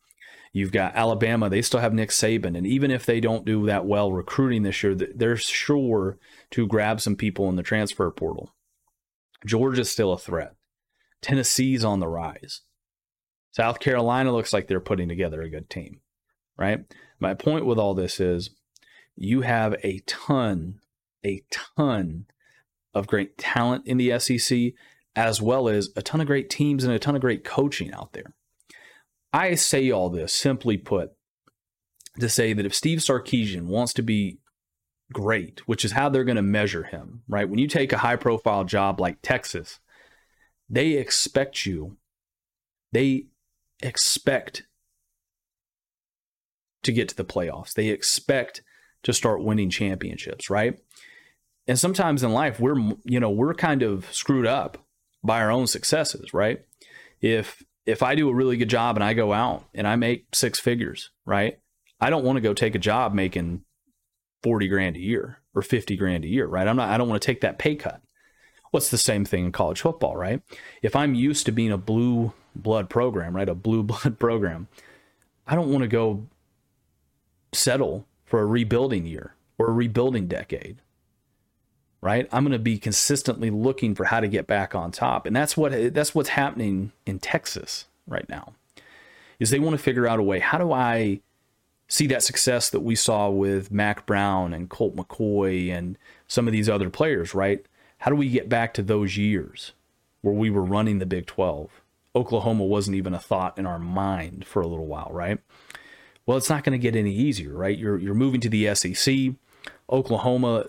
You've 0.51 0.73
got 0.73 0.95
Alabama; 0.95 1.49
they 1.49 1.61
still 1.61 1.79
have 1.79 1.93
Nick 1.93 2.09
Saban, 2.09 2.57
and 2.57 2.67
even 2.67 2.91
if 2.91 3.05
they 3.05 3.21
don't 3.21 3.45
do 3.45 3.65
that 3.67 3.85
well 3.85 4.11
recruiting 4.11 4.63
this 4.63 4.83
year, 4.83 4.93
they're 4.93 5.37
sure 5.37 6.17
to 6.51 6.67
grab 6.67 6.99
some 6.99 7.15
people 7.15 7.47
in 7.47 7.55
the 7.55 7.63
transfer 7.63 8.11
portal. 8.11 8.53
Georgia's 9.45 9.89
still 9.89 10.11
a 10.11 10.17
threat. 10.17 10.55
Tennessee's 11.21 11.85
on 11.85 12.01
the 12.01 12.09
rise. 12.09 12.61
South 13.51 13.79
Carolina 13.79 14.33
looks 14.33 14.51
like 14.51 14.67
they're 14.67 14.81
putting 14.81 15.07
together 15.07 15.41
a 15.41 15.49
good 15.49 15.69
team, 15.69 16.01
right? 16.57 16.83
My 17.23 17.33
point 17.33 17.65
with 17.65 17.79
all 17.79 17.93
this 17.93 18.19
is 18.19 18.49
you 19.15 19.41
have 19.41 19.77
a 19.81 19.99
ton, 20.05 20.81
a 21.23 21.41
ton 21.49 22.25
of 22.93 23.07
great 23.07 23.37
talent 23.37 23.87
in 23.87 23.95
the 23.95 24.19
SEC, 24.19 24.73
as 25.15 25.41
well 25.41 25.69
as 25.69 25.87
a 25.95 26.01
ton 26.01 26.19
of 26.19 26.27
great 26.27 26.49
teams 26.49 26.83
and 26.83 26.93
a 26.93 26.99
ton 26.99 27.15
of 27.15 27.21
great 27.21 27.45
coaching 27.45 27.93
out 27.93 28.11
there. 28.11 28.33
I 29.31 29.55
say 29.55 29.89
all 29.89 30.09
this 30.09 30.33
simply 30.33 30.75
put 30.75 31.13
to 32.19 32.27
say 32.27 32.51
that 32.51 32.65
if 32.65 32.75
Steve 32.75 32.99
Sarkisian 32.99 33.67
wants 33.67 33.93
to 33.93 34.01
be 34.01 34.39
great, 35.13 35.65
which 35.65 35.85
is 35.85 35.93
how 35.93 36.09
they're 36.09 36.25
going 36.25 36.35
to 36.35 36.41
measure 36.41 36.83
him, 36.83 37.23
right? 37.29 37.47
When 37.47 37.57
you 37.57 37.69
take 37.69 37.93
a 37.93 37.99
high 37.99 38.17
profile 38.17 38.65
job 38.65 38.99
like 38.99 39.19
Texas, 39.21 39.79
they 40.69 40.97
expect 40.97 41.65
you, 41.65 41.95
they 42.91 43.27
expect 43.81 44.63
to 46.83 46.91
get 46.91 47.09
to 47.09 47.15
the 47.15 47.25
playoffs. 47.25 47.73
They 47.73 47.87
expect 47.87 48.61
to 49.03 49.13
start 49.13 49.43
winning 49.43 49.69
championships, 49.69 50.49
right? 50.49 50.79
And 51.67 51.79
sometimes 51.79 52.23
in 52.23 52.33
life, 52.33 52.59
we're, 52.59 52.77
you 53.03 53.19
know, 53.19 53.29
we're 53.29 53.53
kind 53.53 53.81
of 53.83 54.13
screwed 54.13 54.45
up 54.45 54.77
by 55.23 55.41
our 55.41 55.51
own 55.51 55.67
successes, 55.67 56.33
right? 56.33 56.61
If, 57.21 57.63
if 57.85 58.03
I 58.03 58.15
do 58.15 58.29
a 58.29 58.33
really 58.33 58.57
good 58.57 58.69
job 58.69 58.97
and 58.97 59.03
I 59.03 59.13
go 59.13 59.33
out 59.33 59.65
and 59.73 59.87
I 59.87 59.95
make 59.95 60.35
six 60.35 60.59
figures, 60.59 61.11
right? 61.25 61.59
I 62.01 62.09
don't 62.09 62.25
want 62.25 62.37
to 62.37 62.41
go 62.41 62.53
take 62.53 62.75
a 62.75 62.79
job 62.79 63.13
making 63.13 63.63
40 64.43 64.67
grand 64.67 64.95
a 64.97 64.99
year 64.99 65.39
or 65.55 65.61
50 65.61 65.95
grand 65.95 66.25
a 66.25 66.27
year, 66.27 66.47
right? 66.47 66.67
I'm 66.67 66.75
not, 66.75 66.89
I 66.89 66.97
don't 66.97 67.07
want 67.07 67.21
to 67.21 67.25
take 67.25 67.41
that 67.41 67.59
pay 67.59 67.75
cut. 67.75 68.01
What's 68.71 68.89
the 68.89 68.97
same 68.97 69.23
thing 69.23 69.45
in 69.45 69.51
college 69.51 69.81
football, 69.81 70.17
right? 70.17 70.41
If 70.81 70.95
I'm 70.95 71.13
used 71.13 71.45
to 71.45 71.51
being 71.51 71.71
a 71.71 71.77
blue 71.77 72.33
blood 72.55 72.89
program, 72.89 73.35
right? 73.35 73.47
A 73.47 73.55
blue 73.55 73.83
blood 73.83 74.19
program, 74.19 74.67
I 75.47 75.55
don't 75.55 75.71
want 75.71 75.83
to 75.83 75.87
go 75.87 76.27
settle 77.53 78.05
for 78.25 78.41
a 78.41 78.45
rebuilding 78.45 79.05
year 79.05 79.35
or 79.57 79.67
a 79.67 79.73
rebuilding 79.73 80.27
decade. 80.27 80.77
Right? 82.01 82.27
I'm 82.33 82.43
going 82.43 82.51
to 82.51 82.59
be 82.59 82.77
consistently 82.77 83.49
looking 83.49 83.95
for 83.95 84.05
how 84.05 84.19
to 84.19 84.27
get 84.27 84.45
back 84.45 84.75
on 84.75 84.91
top. 84.91 85.25
And 85.25 85.33
that's 85.33 85.55
what 85.55 85.93
that's 85.93 86.13
what's 86.13 86.29
happening 86.29 86.91
in 87.05 87.19
Texas 87.19 87.85
right 88.05 88.27
now. 88.27 88.53
Is 89.39 89.49
they 89.49 89.59
want 89.59 89.77
to 89.77 89.81
figure 89.81 90.05
out 90.07 90.19
a 90.19 90.23
way, 90.23 90.39
how 90.39 90.57
do 90.57 90.73
I 90.73 91.21
see 91.87 92.07
that 92.07 92.23
success 92.23 92.69
that 92.71 92.79
we 92.79 92.95
saw 92.95 93.29
with 93.29 93.71
Mack 93.71 94.05
Brown 94.05 94.53
and 94.53 94.69
Colt 94.69 94.95
McCoy 94.95 95.71
and 95.71 95.97
some 96.27 96.47
of 96.47 96.51
these 96.51 96.67
other 96.67 96.89
players, 96.89 97.33
right? 97.35 97.65
How 97.99 98.09
do 98.09 98.17
we 98.17 98.29
get 98.29 98.49
back 98.49 98.73
to 98.73 98.81
those 98.81 99.15
years 99.15 99.73
where 100.21 100.33
we 100.33 100.49
were 100.49 100.63
running 100.63 100.99
the 100.99 101.05
Big 101.05 101.25
12? 101.25 101.81
Oklahoma 102.15 102.63
wasn't 102.63 102.97
even 102.97 103.13
a 103.13 103.19
thought 103.19 103.57
in 103.57 103.65
our 103.65 103.79
mind 103.79 104.45
for 104.45 104.61
a 104.61 104.67
little 104.67 104.87
while, 104.87 105.09
right? 105.11 105.39
Well, 106.25 106.37
it's 106.37 106.49
not 106.49 106.63
going 106.63 106.79
to 106.79 106.81
get 106.81 106.95
any 106.95 107.13
easier, 107.13 107.53
right? 107.53 107.77
You're 107.77 107.97
you're 107.97 108.13
moving 108.13 108.41
to 108.41 108.49
the 108.49 108.73
SEC. 108.75 109.35
Oklahoma 109.89 110.65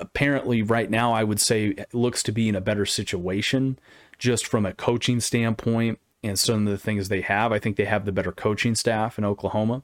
apparently 0.00 0.62
right 0.62 0.90
now 0.90 1.12
I 1.12 1.22
would 1.22 1.40
say 1.40 1.74
looks 1.92 2.22
to 2.24 2.32
be 2.32 2.48
in 2.48 2.56
a 2.56 2.60
better 2.60 2.84
situation 2.84 3.78
just 4.18 4.46
from 4.46 4.66
a 4.66 4.74
coaching 4.74 5.20
standpoint 5.20 5.98
and 6.22 6.38
some 6.38 6.66
of 6.66 6.72
the 6.72 6.78
things 6.78 7.08
they 7.08 7.20
have. 7.20 7.52
I 7.52 7.58
think 7.58 7.76
they 7.76 7.84
have 7.84 8.04
the 8.04 8.12
better 8.12 8.32
coaching 8.32 8.74
staff 8.74 9.18
in 9.18 9.24
Oklahoma. 9.24 9.82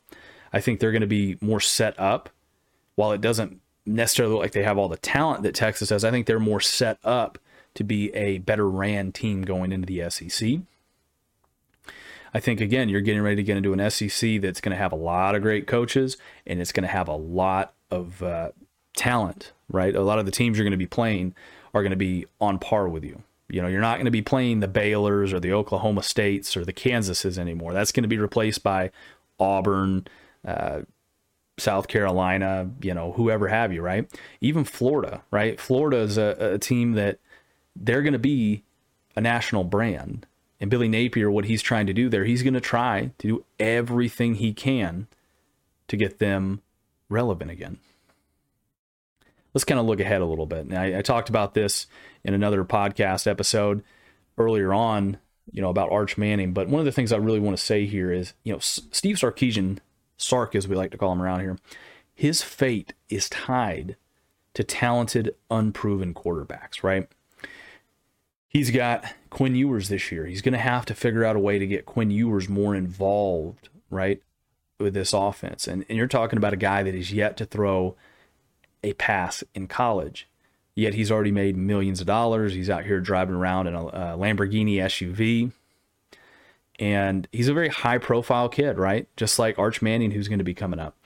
I 0.53 0.61
think 0.61 0.81
they're 0.81 0.93
going 0.93 1.01
to 1.03 1.07
be 1.07 1.37
more 1.41 1.61
set 1.61 1.99
up. 1.99 2.31
While 2.97 3.13
it 3.13 3.21
doesn't 3.21 3.61
necessarily 3.87 4.35
look 4.35 4.43
like 4.43 4.53
they 4.53 4.63
have 4.63 4.79
all 4.79 4.89
the 4.89 4.97
talent 4.97 5.43
that 5.45 5.55
Texas 5.55 5.91
has, 5.91 6.05
I 6.05 6.11
think 6.11 6.27
they're 6.27 6.41
more 6.41 6.61
set 6.61 6.99
up 7.05 7.39
to 7.75 7.85
be 7.85 8.13
a 8.15 8.39
better 8.39 8.69
ran 8.69 9.13
team 9.13 9.43
going 9.43 9.73
into 9.73 9.87
the 9.87 10.11
SEC. 10.11 10.61
I 12.33 12.41
think 12.41 12.61
again, 12.61 12.89
you're 12.89 13.01
getting 13.01 13.23
ready 13.23 13.37
to 13.37 13.43
get 13.43 13.57
into 13.57 13.73
an 13.73 13.91
SEC 13.91 14.41
that's 14.41 14.61
going 14.61 14.71
to 14.71 14.77
have 14.77 14.93
a 14.93 14.97
lot 14.97 15.35
of 15.35 15.43
great 15.43 15.67
coaches 15.67 16.17
and 16.47 16.61
it's 16.61 16.73
going 16.73 16.83
to 16.83 16.89
have 16.89 17.09
a 17.09 17.17
lot 17.17 17.75
of 17.91 18.23
uh, 18.23 18.51
talent, 18.97 19.53
right? 19.69 19.95
A 19.95 20.03
lot 20.03 20.19
of 20.19 20.27
the 20.27 20.33
teams 20.33 20.57
you're 20.57 20.65
going 20.65 20.73
to 20.73 20.77
be 20.77 20.87
playing 20.87 21.35
are 21.75 21.83
going 21.83 21.91
to 21.91 21.97
be 21.97 22.27
on 22.41 22.59
par 22.59 22.89
with 22.89 23.05
you. 23.05 23.23
You 23.49 23.63
know, 23.63 23.69
you're 23.69 23.81
not 23.81 23.97
going 23.97 24.05
to 24.05 24.13
be 24.13 24.23
playing 24.23 24.61
the 24.61 24.69
Baylors 24.69 25.33
or 25.33 25.41
the 25.41 25.53
Oklahoma 25.53 26.03
States 26.03 26.57
or 26.57 26.65
the 26.65 26.73
Kansases 26.73 27.39
anymore. 27.39 27.73
That's 27.73 27.91
going 27.91 28.03
to 28.03 28.09
be 28.09 28.19
replaced 28.19 28.63
by 28.63 28.93
Auburn, 29.41 30.07
uh, 30.47 30.83
South 31.59 31.89
Carolina, 31.89 32.71
you 32.81 32.95
know, 32.95 33.13
whoever 33.13 33.49
have 33.49 33.73
you, 33.73 33.83
right? 33.83 34.09
Even 34.41 34.65
Florida, 34.65 35.23
right? 35.31 35.61
Florida 35.61 35.99
is 35.99 36.17
a, 36.17 36.55
a 36.55 36.59
team 36.59 36.93
that 36.93 37.19
they're 37.75 38.03
going 38.03 38.13
to 38.13 38.19
be 38.19 38.63
a 39.17 39.21
national 39.21 39.65
brand. 39.65 40.27
And 40.61 40.71
Billy 40.71 40.89
Napier, 40.89 41.31
what 41.31 41.47
he's 41.47 41.63
trying 41.63 41.87
to 41.87 41.95
do 41.95 42.09
there, 42.09 42.25
he's 42.25 42.43
going 42.43 42.55
to 42.55 42.61
try 42.61 43.13
to 43.19 43.29
do 43.29 43.45
everything 43.59 44.35
he 44.35 44.53
can 44.53 45.07
to 45.89 45.97
get 45.97 46.19
them 46.19 46.61
relevant 47.09 47.51
again. 47.51 47.79
Let's 49.55 49.65
kind 49.65 49.81
of 49.81 49.87
look 49.87 50.01
ahead 50.01 50.21
a 50.21 50.27
little 50.27 50.47
bit. 50.47 50.67
Now, 50.67 50.83
I, 50.83 50.99
I 50.99 51.03
talked 51.03 51.29
about 51.29 51.55
this 51.55 51.87
in 52.23 52.35
another 52.35 52.65
podcast 52.65 53.27
episode 53.27 53.83
earlier 54.39 54.73
on, 54.73 55.17
you 55.51 55.61
know, 55.61 55.71
about 55.71 55.91
Arch 55.91 56.17
Manning. 56.17 56.53
But 56.53 56.69
one 56.69 56.79
of 56.79 56.85
the 56.85 56.93
things 56.93 57.13
I 57.13 57.17
really 57.17 57.41
want 57.41 57.57
to 57.57 57.63
say 57.63 57.87
here 57.87 58.13
is, 58.13 58.35
you 58.45 58.53
know, 58.53 58.59
S- 58.59 58.83
Steve 58.93 59.17
Sarkisian, 59.17 59.79
Sark 60.19 60.55
as 60.55 60.69
we 60.69 60.77
like 60.77 60.91
to 60.93 60.99
call 60.99 61.13
him 61.13 61.23
around 61.23 61.41
here, 61.41 61.59
his 62.15 62.43
fate 62.43 62.93
is 63.09 63.29
tied 63.29 63.97
to 64.55 64.63
talented, 64.63 65.35
unproven 65.51 66.15
quarterbacks, 66.15 66.83
right? 66.83 67.09
He's 68.51 68.73
got 68.73 69.05
Quinn 69.31 69.55
Ewers 69.55 69.89
this 69.89 70.11
year. 70.11 70.27
He's 70.27 70.43
going 70.43 70.55
to 70.55 70.59
have 70.59 70.85
to 70.87 70.95
figure 70.95 71.25
out 71.25 71.37
a 71.37 71.39
way 71.39 71.61
to 71.61 71.67
get 71.69 71.87
Quinn 71.87 72.11
Ewers 72.11 72.49
more 72.49 72.75
involved, 72.75 73.69
right, 73.91 74.21
with 74.81 74.93
this 74.93 75.13
offense. 75.13 75.69
And, 75.69 75.87
and 75.89 75.97
you're 75.97 76.09
talking 76.09 76.37
about 76.37 76.53
a 76.53 76.57
guy 76.57 76.83
that 76.83 76.95
is 76.95 77.13
yet 77.13 77.37
to 77.37 77.47
throw 77.47 77.95
a 78.83 78.93
pass 78.95 79.45
in 79.55 79.69
college. 79.69 80.29
Yet 80.75 80.95
he's 80.95 81.13
already 81.13 81.31
made 81.31 81.57
millions 81.57 82.01
of 82.01 82.09
dollars. 82.09 82.53
He's 82.53 82.69
out 82.69 82.85
here 82.85 82.99
driving 82.99 83.37
around 83.37 83.69
in 83.69 83.77
a, 83.77 83.87
a 83.87 84.17
Lamborghini 84.19 84.79
SUV. 84.79 85.53
And 86.81 87.29
he's 87.31 87.49
a 87.49 87.55
very 87.55 87.69
high 87.69 87.99
profile 87.99 88.49
kid, 88.49 88.79
right? 88.79 89.07
Just 89.17 89.39
like 89.39 89.61
Arch 89.61 89.81
Manning, 89.81 90.11
who's 90.11 90.27
going 90.27 90.39
to 90.39 90.45
be 90.45 90.55
coming 90.55 90.81
up. 90.81 90.97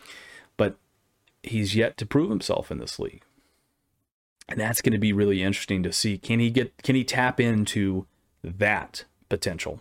But 0.57 0.77
he's 1.43 1.77
yet 1.77 1.99
to 1.99 2.07
prove 2.07 2.31
himself 2.31 2.71
in 2.71 2.79
this 2.79 2.99
league 2.99 3.23
and 4.49 4.61
that's 4.61 4.83
going 4.83 4.93
to 4.93 4.99
be 4.99 5.13
really 5.13 5.43
interesting 5.43 5.83
to 5.83 5.93
see. 5.93 6.19
Can 6.19 6.39
he 6.39 6.51
get? 6.51 6.83
Can 6.83 6.95
he 6.95 7.05
tap 7.05 7.41
into 7.41 8.07
that 8.43 9.05
potential? 9.29 9.81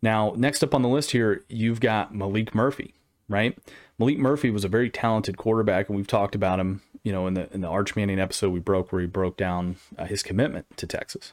Now, 0.00 0.34
next 0.36 0.62
up 0.62 0.74
on 0.74 0.82
the 0.82 0.88
list 0.88 1.10
here, 1.10 1.44
you've 1.48 1.80
got 1.80 2.12
Maalik 2.12 2.54
Murphy, 2.54 2.94
right? 3.28 3.58
Maalik 4.00 4.18
Murphy 4.18 4.50
was 4.50 4.64
a 4.64 4.68
very 4.68 4.90
talented 4.90 5.36
quarterback, 5.36 5.88
and 5.88 5.96
we've 5.96 6.06
talked 6.06 6.34
about 6.34 6.60
him, 6.60 6.82
you 7.02 7.10
know, 7.10 7.26
in 7.26 7.34
the 7.34 7.52
in 7.52 7.60
the 7.62 7.68
Arch 7.68 7.96
Manning 7.96 8.20
episode 8.20 8.50
we 8.50 8.60
broke 8.60 8.92
where 8.92 9.00
he 9.00 9.06
broke 9.06 9.36
down 9.36 9.76
uh, 9.98 10.04
his 10.04 10.22
commitment 10.22 10.66
to 10.76 10.86
Texas. 10.86 11.32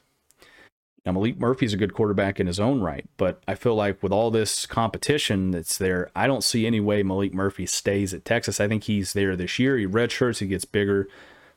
Now, 1.05 1.12
Maalik 1.12 1.38
Murphy's 1.38 1.74
a 1.74 1.77
good 1.77 1.93
quarterback 1.93 2.39
in 2.39 2.48
his 2.48 2.60
own 2.60 2.81
right, 2.81 3.07
but 3.17 3.43
I 3.48 3.53
feel 3.53 3.75
like 3.75 4.01
with 4.01 4.12
all 4.12 4.31
this 4.31 4.65
competition 4.65 5.51
that's 5.51 5.77
there, 5.77 6.10
I 6.15 6.25
don't 6.25 6.43
see 6.43 6.65
any 6.65 6.79
way 6.79 7.03
Maalik 7.03 7.31
Murphy 7.31 7.67
stays 7.67 8.12
at 8.12 8.25
Texas. 8.25 8.60
I 8.60 8.67
think 8.67 8.86
he's 8.86 9.13
there 9.13 9.36
this 9.36 9.60
year. 9.60 9.77
He 9.77 9.86
redshirts, 9.86 10.39
he 10.39 10.48
gets 10.48 10.65
bigger, 10.65 11.07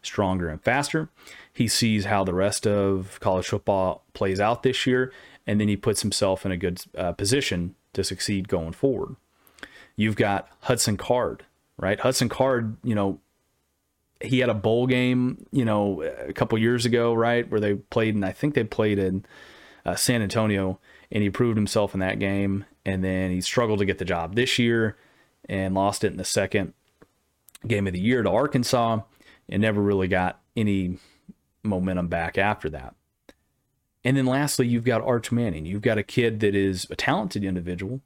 stronger, 0.08 0.48
and 0.48 0.62
faster. 0.62 1.08
He 1.52 1.68
sees 1.68 2.04
how 2.06 2.24
the 2.24 2.34
rest 2.34 2.66
of 2.66 3.18
college 3.20 3.46
football 3.46 4.04
plays 4.12 4.40
out 4.40 4.62
this 4.62 4.86
year, 4.86 5.12
and 5.46 5.60
then 5.60 5.68
he 5.68 5.76
puts 5.76 6.02
himself 6.02 6.44
in 6.44 6.52
a 6.52 6.56
good 6.56 6.82
uh, 6.96 7.12
position 7.12 7.74
to 7.92 8.02
succeed 8.02 8.48
going 8.48 8.72
forward. 8.72 9.16
You've 9.96 10.16
got 10.16 10.48
Hudson 10.62 10.96
Card, 10.96 11.44
right? 11.76 11.98
Hudson 11.98 12.28
Card, 12.28 12.76
you 12.84 12.94
know, 12.94 13.20
he 14.20 14.40
had 14.40 14.48
a 14.48 14.54
bowl 14.54 14.86
game, 14.86 15.46
you 15.52 15.64
know, 15.64 16.02
a 16.02 16.32
couple 16.32 16.58
years 16.58 16.84
ago, 16.84 17.14
right, 17.14 17.48
where 17.48 17.60
they 17.60 17.74
played, 17.74 18.14
and 18.14 18.24
I 18.24 18.32
think 18.32 18.54
they 18.54 18.64
played 18.64 18.98
in 18.98 19.24
uh, 19.86 19.94
San 19.94 20.22
Antonio, 20.22 20.80
and 21.10 21.22
he 21.22 21.30
proved 21.30 21.56
himself 21.56 21.94
in 21.94 22.00
that 22.00 22.18
game. 22.18 22.64
And 22.84 23.04
then 23.04 23.30
he 23.30 23.40
struggled 23.40 23.78
to 23.80 23.84
get 23.84 23.98
the 23.98 24.04
job 24.04 24.34
this 24.34 24.58
year 24.58 24.96
and 25.48 25.74
lost 25.74 26.04
it 26.04 26.12
in 26.12 26.16
the 26.16 26.24
second 26.24 26.72
game 27.66 27.86
of 27.86 27.92
the 27.92 28.00
year 28.00 28.22
to 28.22 28.30
Arkansas, 28.30 29.00
and 29.48 29.62
never 29.62 29.80
really 29.80 30.08
got 30.08 30.40
any 30.56 30.98
momentum 31.62 32.08
back 32.08 32.38
after 32.38 32.68
that. 32.70 32.94
And 34.04 34.16
then 34.16 34.26
lastly, 34.26 34.66
you've 34.66 34.84
got 34.84 35.02
Arch 35.02 35.32
Manning. 35.32 35.66
You've 35.66 35.82
got 35.82 35.98
a 35.98 36.02
kid 36.02 36.40
that 36.40 36.54
is 36.54 36.86
a 36.90 36.96
talented 36.96 37.44
individual, 37.44 38.00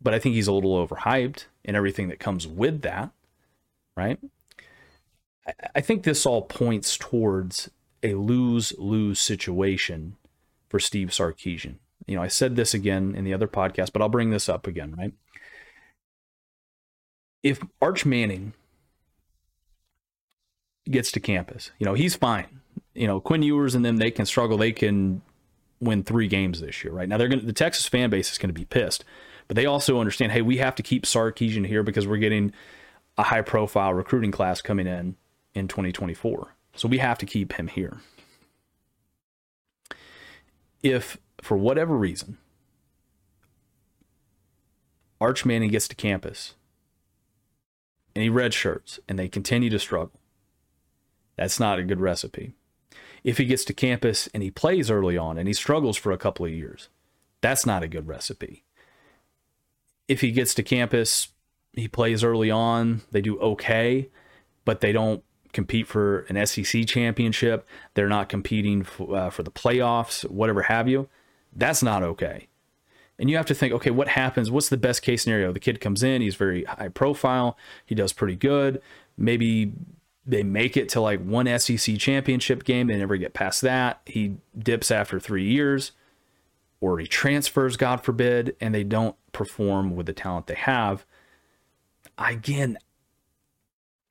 but 0.00 0.14
I 0.14 0.18
think 0.18 0.34
he's 0.34 0.46
a 0.46 0.52
little 0.52 0.86
overhyped 0.86 1.46
and 1.64 1.76
everything 1.76 2.08
that 2.08 2.20
comes 2.20 2.46
with 2.46 2.82
that, 2.82 3.10
right? 3.96 4.18
I 5.74 5.80
think 5.80 6.04
this 6.04 6.24
all 6.24 6.42
points 6.42 6.96
towards 6.96 7.70
a 8.02 8.14
lose 8.14 8.72
lose 8.78 9.20
situation 9.20 10.16
for 10.68 10.78
Steve 10.78 11.08
Sarkisian. 11.08 11.76
You 12.06 12.16
know, 12.16 12.22
I 12.22 12.28
said 12.28 12.56
this 12.56 12.74
again 12.74 13.14
in 13.16 13.24
the 13.24 13.34
other 13.34 13.48
podcast, 13.48 13.92
but 13.92 14.02
I'll 14.02 14.08
bring 14.08 14.30
this 14.30 14.48
up 14.48 14.66
again, 14.66 14.94
right? 14.96 15.12
If 17.42 17.60
Arch 17.80 18.06
Manning 18.06 18.54
gets 20.90 21.12
to 21.12 21.20
campus, 21.20 21.70
you 21.78 21.86
know, 21.86 21.94
he's 21.94 22.14
fine. 22.14 22.60
You 22.94 23.06
know, 23.06 23.20
Quinn 23.20 23.42
Ewers 23.42 23.74
and 23.74 23.84
them, 23.84 23.96
they 23.96 24.10
can 24.10 24.26
struggle. 24.26 24.58
They 24.58 24.72
can 24.72 25.22
win 25.80 26.02
three 26.02 26.28
games 26.28 26.60
this 26.60 26.84
year, 26.84 26.92
right? 26.92 27.08
Now 27.08 27.16
they're 27.16 27.28
going 27.28 27.40
to, 27.40 27.46
the 27.46 27.52
Texas 27.52 27.86
fan 27.86 28.10
base 28.10 28.30
is 28.30 28.38
going 28.38 28.50
to 28.50 28.54
be 28.54 28.64
pissed, 28.64 29.04
but 29.48 29.56
they 29.56 29.66
also 29.66 29.98
understand, 29.98 30.32
hey, 30.32 30.42
we 30.42 30.58
have 30.58 30.74
to 30.76 30.82
keep 30.82 31.04
Sarkisian 31.04 31.66
here 31.66 31.82
because 31.82 32.06
we're 32.06 32.18
getting 32.18 32.52
a 33.18 33.24
high 33.24 33.42
profile 33.42 33.92
recruiting 33.92 34.30
class 34.30 34.62
coming 34.62 34.86
in 34.86 35.16
in 35.54 35.68
2024. 35.68 36.54
So 36.74 36.88
we 36.88 36.98
have 36.98 37.18
to 37.18 37.26
keep 37.26 37.54
him 37.54 37.68
here. 37.68 38.00
If, 40.82 41.18
for 41.40 41.56
whatever 41.56 41.96
reason, 41.96 42.38
Arch 45.20 45.44
Manning 45.44 45.70
gets 45.70 45.86
to 45.88 45.94
campus 45.94 46.54
and 48.14 48.24
he 48.24 48.30
redshirts 48.30 48.98
and 49.08 49.18
they 49.18 49.28
continue 49.28 49.70
to 49.70 49.78
struggle, 49.78 50.18
that's 51.36 51.60
not 51.60 51.78
a 51.78 51.84
good 51.84 52.00
recipe. 52.00 52.52
If 53.24 53.38
he 53.38 53.44
gets 53.44 53.64
to 53.66 53.72
campus 53.72 54.28
and 54.34 54.42
he 54.42 54.50
plays 54.50 54.90
early 54.90 55.16
on 55.16 55.38
and 55.38 55.46
he 55.46 55.54
struggles 55.54 55.96
for 55.96 56.12
a 56.12 56.18
couple 56.18 56.44
of 56.44 56.52
years, 56.52 56.88
that's 57.40 57.64
not 57.64 57.82
a 57.82 57.88
good 57.88 58.08
recipe. 58.08 58.64
If 60.08 60.20
he 60.20 60.32
gets 60.32 60.54
to 60.54 60.62
campus, 60.62 61.28
he 61.72 61.88
plays 61.88 62.24
early 62.24 62.50
on, 62.50 63.02
they 63.12 63.20
do 63.20 63.38
okay, 63.38 64.10
but 64.64 64.80
they 64.80 64.92
don't 64.92 65.22
compete 65.52 65.86
for 65.86 66.20
an 66.28 66.46
SEC 66.46 66.86
championship. 66.86 67.66
They're 67.94 68.08
not 68.08 68.28
competing 68.28 68.82
for, 68.82 69.16
uh, 69.16 69.30
for 69.30 69.42
the 69.42 69.50
playoffs, 69.50 70.28
whatever 70.28 70.62
have 70.62 70.88
you. 70.88 71.08
That's 71.54 71.82
not 71.82 72.02
okay. 72.02 72.48
And 73.18 73.30
you 73.30 73.36
have 73.36 73.46
to 73.46 73.54
think, 73.54 73.72
okay, 73.74 73.90
what 73.90 74.08
happens? 74.08 74.50
What's 74.50 74.68
the 74.68 74.76
best 74.76 75.02
case 75.02 75.22
scenario? 75.22 75.52
The 75.52 75.60
kid 75.60 75.80
comes 75.80 76.02
in, 76.02 76.22
he's 76.22 76.34
very 76.34 76.64
high 76.64 76.88
profile, 76.88 77.56
he 77.86 77.94
does 77.94 78.12
pretty 78.12 78.36
good. 78.36 78.80
Maybe 79.16 79.72
they 80.24 80.42
make 80.42 80.76
it 80.76 80.88
to 80.90 81.00
like 81.00 81.20
one 81.20 81.46
SEC 81.58 81.98
championship 81.98 82.64
game, 82.64 82.86
they 82.86 82.96
never 82.96 83.16
get 83.16 83.34
past 83.34 83.60
that. 83.62 84.00
He 84.06 84.36
dips 84.56 84.90
after 84.90 85.18
three 85.18 85.44
years, 85.44 85.92
or 86.80 86.98
he 86.98 87.06
transfers, 87.06 87.76
God 87.76 88.02
forbid, 88.02 88.56
and 88.60 88.74
they 88.74 88.84
don't 88.84 89.16
perform 89.32 89.96
with 89.96 90.06
the 90.06 90.12
talent 90.12 90.46
they 90.46 90.54
have. 90.54 91.04
Again, 92.18 92.78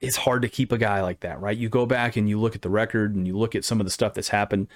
it's 0.02 0.18
hard 0.18 0.42
to 0.42 0.50
keep 0.50 0.72
a 0.72 0.78
guy 0.78 1.02
like 1.02 1.22
that, 1.22 1.40
right? 1.40 1.56
You 1.56 1.70
go 1.70 1.86
back 1.86 2.18
and 2.18 2.28
you 2.28 2.40
look 2.40 2.56
at 2.56 2.64
the 2.64 2.70
record 2.70 3.16
and 3.16 3.28
you 3.28 3.38
look 3.38 3.56
at 3.56 3.64
some 3.64 3.80
of 3.80 3.86
the 3.86 3.92
stuff 3.92 4.14
that's 4.14 4.30
happened 4.30 4.68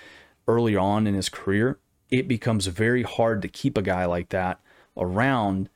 early 0.48 0.76
on 0.76 1.08
in 1.08 1.16
his 1.16 1.30
career. 1.30 1.80
It 2.12 2.28
becomes 2.28 2.68
very 2.68 3.04
hard 3.04 3.42
to 3.42 3.48
keep 3.48 3.78
a 3.78 3.82
guy 3.82 4.06
like 4.06 4.30
that 4.30 4.60
around 4.96 5.70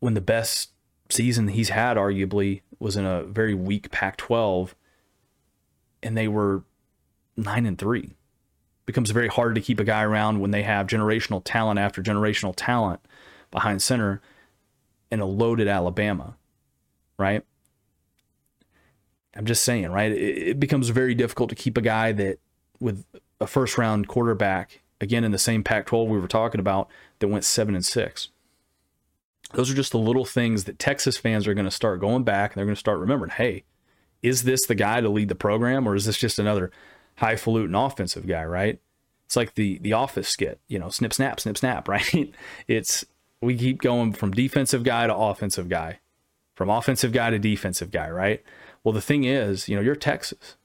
when 0.00 0.14
the 0.14 0.20
best 0.20 0.72
season 1.08 1.48
he's 1.48 1.70
had, 1.70 1.96
arguably, 1.96 2.62
was 2.78 2.96
in 2.96 3.04
a 3.04 3.24
very 3.24 3.54
weak 3.54 3.90
Pac 3.90 4.16
12 4.16 4.74
and 6.02 6.16
they 6.16 6.28
were 6.28 6.62
nine 7.36 7.66
and 7.66 7.78
three. 7.78 8.16
becomes 8.86 9.10
very 9.10 9.28
hard 9.28 9.54
to 9.54 9.60
keep 9.60 9.80
a 9.80 9.84
guy 9.84 10.02
around 10.02 10.40
when 10.40 10.50
they 10.50 10.62
have 10.62 10.86
generational 10.86 11.42
talent 11.44 11.78
after 11.78 12.02
generational 12.02 12.54
talent 12.56 13.00
behind 13.50 13.82
center 13.82 14.20
in 15.10 15.20
a 15.20 15.26
loaded 15.26 15.68
Alabama, 15.68 16.36
right? 17.18 17.44
I'm 19.34 19.46
just 19.46 19.62
saying, 19.62 19.90
right? 19.90 20.12
It, 20.12 20.48
it 20.48 20.60
becomes 20.60 20.88
very 20.88 21.14
difficult 21.14 21.50
to 21.50 21.56
keep 21.56 21.76
a 21.76 21.82
guy 21.82 22.12
that 22.12 22.38
with 22.80 23.04
a 23.40 23.46
first 23.46 23.78
round 23.78 24.08
quarterback, 24.08 24.80
again 25.00 25.24
in 25.24 25.32
the 25.32 25.38
same 25.38 25.62
Pac 25.62 25.86
12 25.86 26.08
we 26.08 26.18
were 26.18 26.28
talking 26.28 26.60
about, 26.60 26.88
that 27.20 27.28
went 27.28 27.44
seven 27.44 27.74
and 27.74 27.84
six. 27.84 28.28
Those 29.54 29.70
are 29.70 29.74
just 29.74 29.92
the 29.92 29.98
little 29.98 30.24
things 30.24 30.64
that 30.64 30.78
Texas 30.78 31.16
fans 31.16 31.46
are 31.46 31.54
going 31.54 31.64
to 31.64 31.70
start 31.70 32.00
going 32.00 32.24
back 32.24 32.52
and 32.52 32.58
they're 32.58 32.66
going 32.66 32.74
to 32.74 32.78
start 32.80 32.98
remembering 32.98 33.30
hey, 33.30 33.64
is 34.22 34.42
this 34.42 34.66
the 34.66 34.74
guy 34.74 35.00
to 35.00 35.08
lead 35.08 35.28
the 35.28 35.34
program 35.34 35.86
or 35.86 35.94
is 35.94 36.04
this 36.04 36.18
just 36.18 36.38
another 36.38 36.70
highfalutin 37.16 37.74
offensive 37.74 38.26
guy, 38.26 38.44
right? 38.44 38.80
It's 39.26 39.36
like 39.36 39.54
the 39.54 39.78
the 39.78 39.92
office 39.92 40.28
skit, 40.28 40.60
you 40.68 40.78
know, 40.78 40.88
snip 40.88 41.12
snap, 41.12 41.40
snip 41.40 41.58
snap, 41.58 41.88
right? 41.88 42.32
It's 42.66 43.04
we 43.40 43.56
keep 43.56 43.80
going 43.80 44.12
from 44.12 44.32
defensive 44.32 44.82
guy 44.82 45.06
to 45.06 45.14
offensive 45.14 45.68
guy, 45.68 46.00
from 46.54 46.70
offensive 46.70 47.12
guy 47.12 47.30
to 47.30 47.38
defensive 47.38 47.90
guy, 47.90 48.10
right? 48.10 48.42
Well, 48.82 48.92
the 48.92 49.00
thing 49.00 49.24
is, 49.24 49.68
you 49.68 49.76
know, 49.76 49.82
you're 49.82 49.96
Texas. 49.96 50.56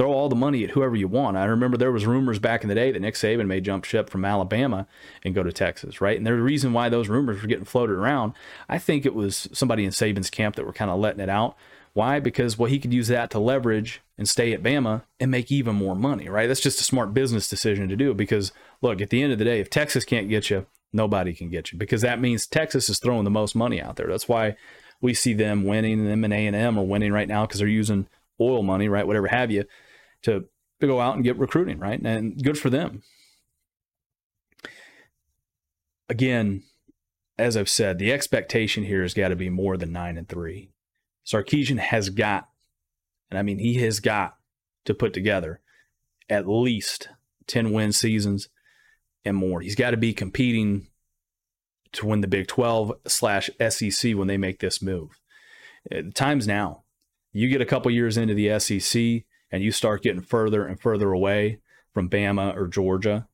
Throw 0.00 0.12
all 0.12 0.30
the 0.30 0.34
money 0.34 0.64
at 0.64 0.70
whoever 0.70 0.96
you 0.96 1.08
want. 1.08 1.36
I 1.36 1.44
remember 1.44 1.76
there 1.76 1.92
was 1.92 2.06
rumors 2.06 2.38
back 2.38 2.62
in 2.62 2.70
the 2.70 2.74
day 2.74 2.90
that 2.90 3.00
Nick 3.00 3.16
Saban 3.16 3.46
may 3.46 3.60
jump 3.60 3.84
ship 3.84 4.08
from 4.08 4.24
Alabama 4.24 4.86
and 5.22 5.34
go 5.34 5.42
to 5.42 5.52
Texas, 5.52 6.00
right? 6.00 6.16
And 6.16 6.26
there's 6.26 6.38
the 6.38 6.42
reason 6.42 6.72
why 6.72 6.88
those 6.88 7.10
rumors 7.10 7.42
were 7.42 7.48
getting 7.48 7.66
floated 7.66 7.96
around, 7.96 8.32
I 8.66 8.78
think 8.78 9.04
it 9.04 9.14
was 9.14 9.46
somebody 9.52 9.84
in 9.84 9.90
Saban's 9.90 10.30
camp 10.30 10.56
that 10.56 10.64
were 10.64 10.72
kind 10.72 10.90
of 10.90 10.98
letting 10.98 11.20
it 11.20 11.28
out. 11.28 11.54
Why? 11.92 12.18
Because 12.18 12.56
well, 12.56 12.70
he 12.70 12.78
could 12.78 12.94
use 12.94 13.08
that 13.08 13.30
to 13.32 13.38
leverage 13.38 14.00
and 14.16 14.26
stay 14.26 14.54
at 14.54 14.62
Bama 14.62 15.02
and 15.20 15.30
make 15.30 15.52
even 15.52 15.76
more 15.76 15.94
money, 15.94 16.30
right? 16.30 16.46
That's 16.46 16.62
just 16.62 16.80
a 16.80 16.84
smart 16.84 17.12
business 17.12 17.46
decision 17.46 17.90
to 17.90 17.96
do. 17.96 18.14
Because 18.14 18.52
look, 18.80 19.02
at 19.02 19.10
the 19.10 19.22
end 19.22 19.34
of 19.34 19.38
the 19.38 19.44
day, 19.44 19.60
if 19.60 19.68
Texas 19.68 20.06
can't 20.06 20.30
get 20.30 20.48
you, 20.48 20.64
nobody 20.94 21.34
can 21.34 21.50
get 21.50 21.72
you. 21.72 21.78
Because 21.78 22.00
that 22.00 22.22
means 22.22 22.46
Texas 22.46 22.88
is 22.88 22.98
throwing 23.00 23.24
the 23.24 23.30
most 23.30 23.54
money 23.54 23.82
out 23.82 23.96
there. 23.96 24.08
That's 24.08 24.30
why 24.30 24.56
we 25.02 25.12
see 25.12 25.34
them 25.34 25.64
winning, 25.64 26.00
and 26.00 26.08
them 26.08 26.24
and 26.24 26.32
A 26.32 26.46
and 26.46 26.56
M 26.56 26.78
are 26.78 26.84
winning 26.84 27.12
right 27.12 27.28
now 27.28 27.44
because 27.44 27.58
they're 27.58 27.68
using 27.68 28.08
oil 28.40 28.62
money, 28.62 28.88
right, 28.88 29.06
whatever 29.06 29.26
have 29.26 29.50
you, 29.50 29.64
to 30.22 30.44
to 30.80 30.86
go 30.86 31.00
out 31.00 31.14
and 31.14 31.24
get 31.24 31.38
recruiting, 31.38 31.78
right, 31.78 32.00
and 32.00 32.42
good 32.42 32.58
for 32.58 32.70
them. 32.70 33.02
Again, 36.08 36.62
as 37.38 37.56
I've 37.56 37.68
said, 37.68 37.98
the 37.98 38.12
expectation 38.12 38.84
here 38.84 39.02
has 39.02 39.14
got 39.14 39.28
to 39.28 39.36
be 39.36 39.50
more 39.50 39.76
than 39.76 39.92
nine 39.92 40.16
and 40.16 40.28
three. 40.28 40.72
Sarkisian 41.24 41.78
has 41.78 42.10
got, 42.10 42.48
and 43.30 43.38
I 43.38 43.42
mean 43.42 43.58
he 43.58 43.74
has 43.82 44.00
got 44.00 44.36
to 44.86 44.94
put 44.94 45.12
together 45.12 45.60
at 46.28 46.48
least 46.48 47.08
10 47.46 47.72
win 47.72 47.92
seasons 47.92 48.48
and 49.24 49.36
more. 49.36 49.60
He's 49.60 49.74
got 49.74 49.90
to 49.90 49.96
be 49.96 50.12
competing 50.12 50.86
to 51.92 52.06
win 52.06 52.20
the 52.20 52.28
Big 52.28 52.46
12 52.46 52.92
slash 53.06 53.50
SEC 53.68 54.14
when 54.14 54.28
they 54.28 54.36
make 54.36 54.60
this 54.60 54.80
move. 54.80 55.10
Uh, 55.90 56.02
the 56.02 56.12
time's 56.12 56.46
now. 56.46 56.84
You 57.32 57.48
get 57.48 57.60
a 57.60 57.66
couple 57.66 57.90
years 57.90 58.16
into 58.16 58.34
the 58.34 58.58
SEC 58.58 59.24
and 59.50 59.62
you 59.62 59.72
start 59.72 60.02
getting 60.02 60.22
further 60.22 60.66
and 60.66 60.80
further 60.80 61.12
away 61.12 61.60
from 61.92 62.08
Bama 62.08 62.56
or 62.56 62.68
Georgia, 62.68 63.26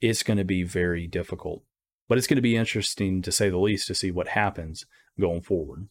it's 0.00 0.22
going 0.22 0.36
to 0.36 0.44
be 0.44 0.62
very 0.62 1.06
difficult. 1.06 1.62
But 2.08 2.18
it's 2.18 2.26
going 2.26 2.36
to 2.36 2.42
be 2.42 2.56
interesting 2.56 3.22
to 3.22 3.32
say 3.32 3.48
the 3.48 3.58
least 3.58 3.86
to 3.88 3.94
see 3.94 4.10
what 4.10 4.28
happens 4.28 4.86
going 5.18 5.40
forward. 5.40 5.88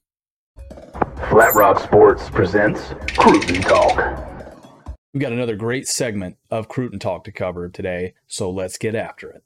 Flat 1.29 1.55
Rock 1.55 1.79
Sports 1.79 2.29
presents 2.29 2.93
Cruton 3.17 3.61
Talk. 3.61 4.29
We've 5.13 5.21
got 5.21 5.31
another 5.31 5.55
great 5.55 5.87
segment 5.87 6.37
of 6.49 6.67
Cruton 6.67 6.99
Talk 6.99 7.23
to 7.25 7.31
cover 7.31 7.69
today, 7.69 8.13
so 8.27 8.49
let's 8.49 8.77
get 8.77 8.95
after 8.95 9.29
it. 9.29 9.43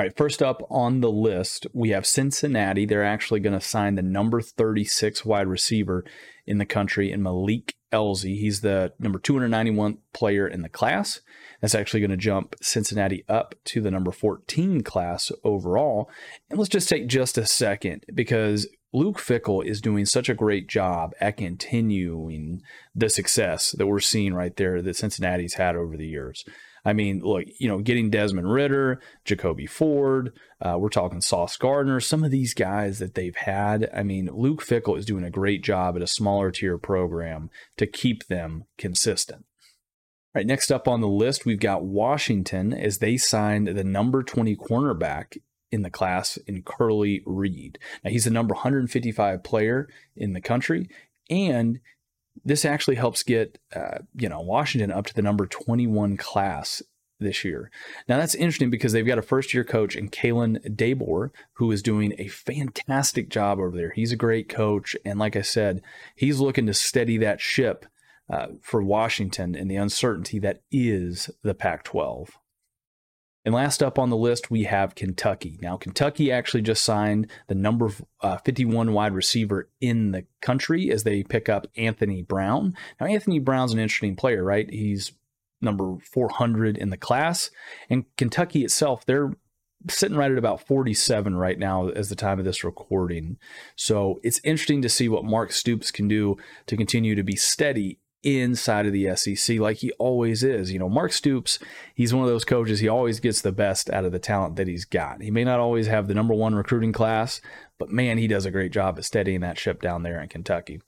All 0.00 0.06
right, 0.06 0.16
first 0.16 0.42
up 0.42 0.62
on 0.70 1.02
the 1.02 1.10
list, 1.10 1.66
we 1.74 1.90
have 1.90 2.06
Cincinnati. 2.06 2.86
They're 2.86 3.04
actually 3.04 3.40
going 3.40 3.52
to 3.52 3.60
sign 3.60 3.96
the 3.96 4.02
number 4.02 4.40
36 4.40 5.26
wide 5.26 5.46
receiver 5.46 6.06
in 6.46 6.56
the 6.56 6.64
country 6.64 7.12
in 7.12 7.22
Malik 7.22 7.74
Elzy. 7.92 8.38
He's 8.38 8.62
the 8.62 8.94
number 8.98 9.18
291 9.18 9.98
player 10.14 10.48
in 10.48 10.62
the 10.62 10.70
class. 10.70 11.20
That's 11.60 11.74
actually 11.74 12.00
going 12.00 12.12
to 12.12 12.16
jump 12.16 12.54
Cincinnati 12.62 13.26
up 13.28 13.54
to 13.66 13.82
the 13.82 13.90
number 13.90 14.10
14 14.10 14.80
class 14.84 15.30
overall. 15.44 16.08
And 16.48 16.58
let's 16.58 16.70
just 16.70 16.88
take 16.88 17.06
just 17.06 17.36
a 17.36 17.44
second 17.44 18.04
because 18.14 18.66
Luke 18.94 19.18
Fickell 19.18 19.62
is 19.62 19.82
doing 19.82 20.06
such 20.06 20.30
a 20.30 20.34
great 20.34 20.66
job 20.66 21.10
at 21.20 21.36
continuing 21.36 22.62
the 22.94 23.10
success 23.10 23.72
that 23.72 23.86
we're 23.86 24.00
seeing 24.00 24.32
right 24.32 24.56
there 24.56 24.80
that 24.80 24.96
Cincinnati's 24.96 25.54
had 25.54 25.76
over 25.76 25.98
the 25.98 26.08
years. 26.08 26.42
I 26.84 26.92
mean, 26.92 27.20
look, 27.20 27.44
you 27.58 27.68
know, 27.68 27.78
getting 27.80 28.10
Desmond 28.10 28.50
Ridder, 28.50 29.00
Jacoby 29.24 29.66
Ford, 29.66 30.32
uh, 30.60 30.76
we're 30.78 30.88
talking 30.88 31.20
Sauce 31.20 31.56
Gardner, 31.56 32.00
some 32.00 32.24
of 32.24 32.30
these 32.30 32.54
guys 32.54 32.98
that 32.98 33.14
they've 33.14 33.36
had. 33.36 33.90
I 33.94 34.02
mean, 34.02 34.30
Luke 34.32 34.64
Fickell 34.64 34.98
is 34.98 35.06
doing 35.06 35.24
a 35.24 35.30
great 35.30 35.62
job 35.62 35.96
at 35.96 36.02
a 36.02 36.06
smaller 36.06 36.50
tier 36.50 36.78
program 36.78 37.50
to 37.76 37.86
keep 37.86 38.26
them 38.26 38.64
consistent. 38.78 39.44
All 40.32 40.38
right, 40.38 40.46
next 40.46 40.70
up 40.70 40.86
on 40.86 41.00
the 41.00 41.08
list, 41.08 41.44
we've 41.44 41.60
got 41.60 41.84
Washington 41.84 42.72
as 42.72 42.98
they 42.98 43.16
signed 43.16 43.68
the 43.68 43.84
number 43.84 44.22
20 44.22 44.54
cornerback 44.56 45.38
in 45.72 45.82
the 45.82 45.90
class 45.90 46.36
in 46.46 46.62
Curley 46.62 47.22
Reed. 47.26 47.78
Now, 48.04 48.10
he's 48.10 48.24
the 48.24 48.30
number 48.30 48.54
155 48.54 49.42
player 49.42 49.88
in 50.16 50.32
the 50.32 50.40
country, 50.40 50.88
and 51.28 51.80
this 52.44 52.64
actually 52.64 52.96
helps 52.96 53.22
get 53.22 53.58
uh, 53.74 53.98
you 54.14 54.28
know 54.28 54.40
Washington 54.40 54.90
up 54.90 55.06
to 55.06 55.14
the 55.14 55.22
number 55.22 55.46
21 55.46 56.16
class 56.16 56.82
this 57.18 57.44
year. 57.44 57.70
Now 58.08 58.16
that's 58.16 58.34
interesting 58.34 58.70
because 58.70 58.92
they've 58.92 59.06
got 59.06 59.18
a 59.18 59.22
first 59.22 59.52
year 59.52 59.64
coach 59.64 59.94
in 59.94 60.08
Kalen 60.08 60.76
DeBoer 60.76 61.30
who 61.54 61.70
is 61.70 61.82
doing 61.82 62.14
a 62.18 62.28
fantastic 62.28 63.28
job 63.28 63.58
over 63.58 63.76
there. 63.76 63.90
He's 63.90 64.12
a 64.12 64.16
great 64.16 64.48
coach, 64.48 64.96
and 65.04 65.18
like 65.18 65.36
I 65.36 65.42
said, 65.42 65.82
he's 66.16 66.40
looking 66.40 66.66
to 66.66 66.74
steady 66.74 67.18
that 67.18 67.40
ship 67.40 67.86
uh, 68.30 68.48
for 68.62 68.82
Washington 68.82 69.54
in 69.54 69.68
the 69.68 69.76
uncertainty 69.76 70.38
that 70.38 70.62
is 70.70 71.30
the 71.42 71.54
Pac-12. 71.54 72.28
And 73.44 73.54
last 73.54 73.82
up 73.82 73.98
on 73.98 74.10
the 74.10 74.16
list, 74.16 74.50
we 74.50 74.64
have 74.64 74.94
Kentucky. 74.94 75.58
Now, 75.62 75.76
Kentucky 75.76 76.30
actually 76.30 76.62
just 76.62 76.82
signed 76.82 77.30
the 77.48 77.54
number 77.54 77.90
uh, 78.20 78.36
51 78.38 78.92
wide 78.92 79.14
receiver 79.14 79.68
in 79.80 80.12
the 80.12 80.26
country 80.42 80.90
as 80.90 81.04
they 81.04 81.22
pick 81.22 81.48
up 81.48 81.66
Anthony 81.76 82.22
Brown. 82.22 82.74
Now, 83.00 83.06
Anthony 83.06 83.38
Brown's 83.38 83.72
an 83.72 83.78
interesting 83.78 84.16
player, 84.16 84.44
right? 84.44 84.68
He's 84.70 85.12
number 85.62 85.96
400 86.02 86.76
in 86.76 86.90
the 86.90 86.96
class. 86.96 87.50
And 87.88 88.04
Kentucky 88.16 88.64
itself, 88.64 89.06
they're 89.06 89.32
sitting 89.88 90.16
right 90.16 90.30
at 90.30 90.38
about 90.38 90.66
47 90.66 91.36
right 91.36 91.58
now 91.58 91.88
as 91.88 92.08
the 92.08 92.16
time 92.16 92.38
of 92.38 92.44
this 92.44 92.64
recording. 92.64 93.38
So 93.76 94.20
it's 94.22 94.40
interesting 94.44 94.82
to 94.82 94.88
see 94.88 95.08
what 95.08 95.24
Mark 95.24 95.52
Stoops 95.52 95.90
can 95.90 96.08
do 96.08 96.36
to 96.66 96.76
continue 96.76 97.14
to 97.14 97.22
be 97.22 97.36
steady 97.36 97.98
inside 98.22 98.86
of 98.86 98.92
the 98.92 99.14
SEC 99.16 99.58
like 99.58 99.78
he 99.78 99.92
always 99.92 100.42
is. 100.42 100.72
You 100.72 100.78
know, 100.78 100.88
Mark 100.88 101.12
Stoops, 101.12 101.58
he's 101.94 102.12
one 102.12 102.24
of 102.24 102.30
those 102.30 102.44
coaches, 102.44 102.80
he 102.80 102.88
always 102.88 103.20
gets 103.20 103.40
the 103.40 103.52
best 103.52 103.90
out 103.90 104.04
of 104.04 104.12
the 104.12 104.18
talent 104.18 104.56
that 104.56 104.68
he's 104.68 104.84
got. 104.84 105.22
He 105.22 105.30
may 105.30 105.44
not 105.44 105.60
always 105.60 105.86
have 105.86 106.08
the 106.08 106.14
number 106.14 106.34
one 106.34 106.54
recruiting 106.54 106.92
class, 106.92 107.40
but 107.78 107.90
man, 107.90 108.18
he 108.18 108.26
does 108.26 108.44
a 108.44 108.50
great 108.50 108.72
job 108.72 108.98
at 108.98 109.04
steadying 109.04 109.40
that 109.40 109.58
ship 109.58 109.80
down 109.80 110.02
there 110.02 110.20
in 110.20 110.28
Kentucky. 110.28 110.80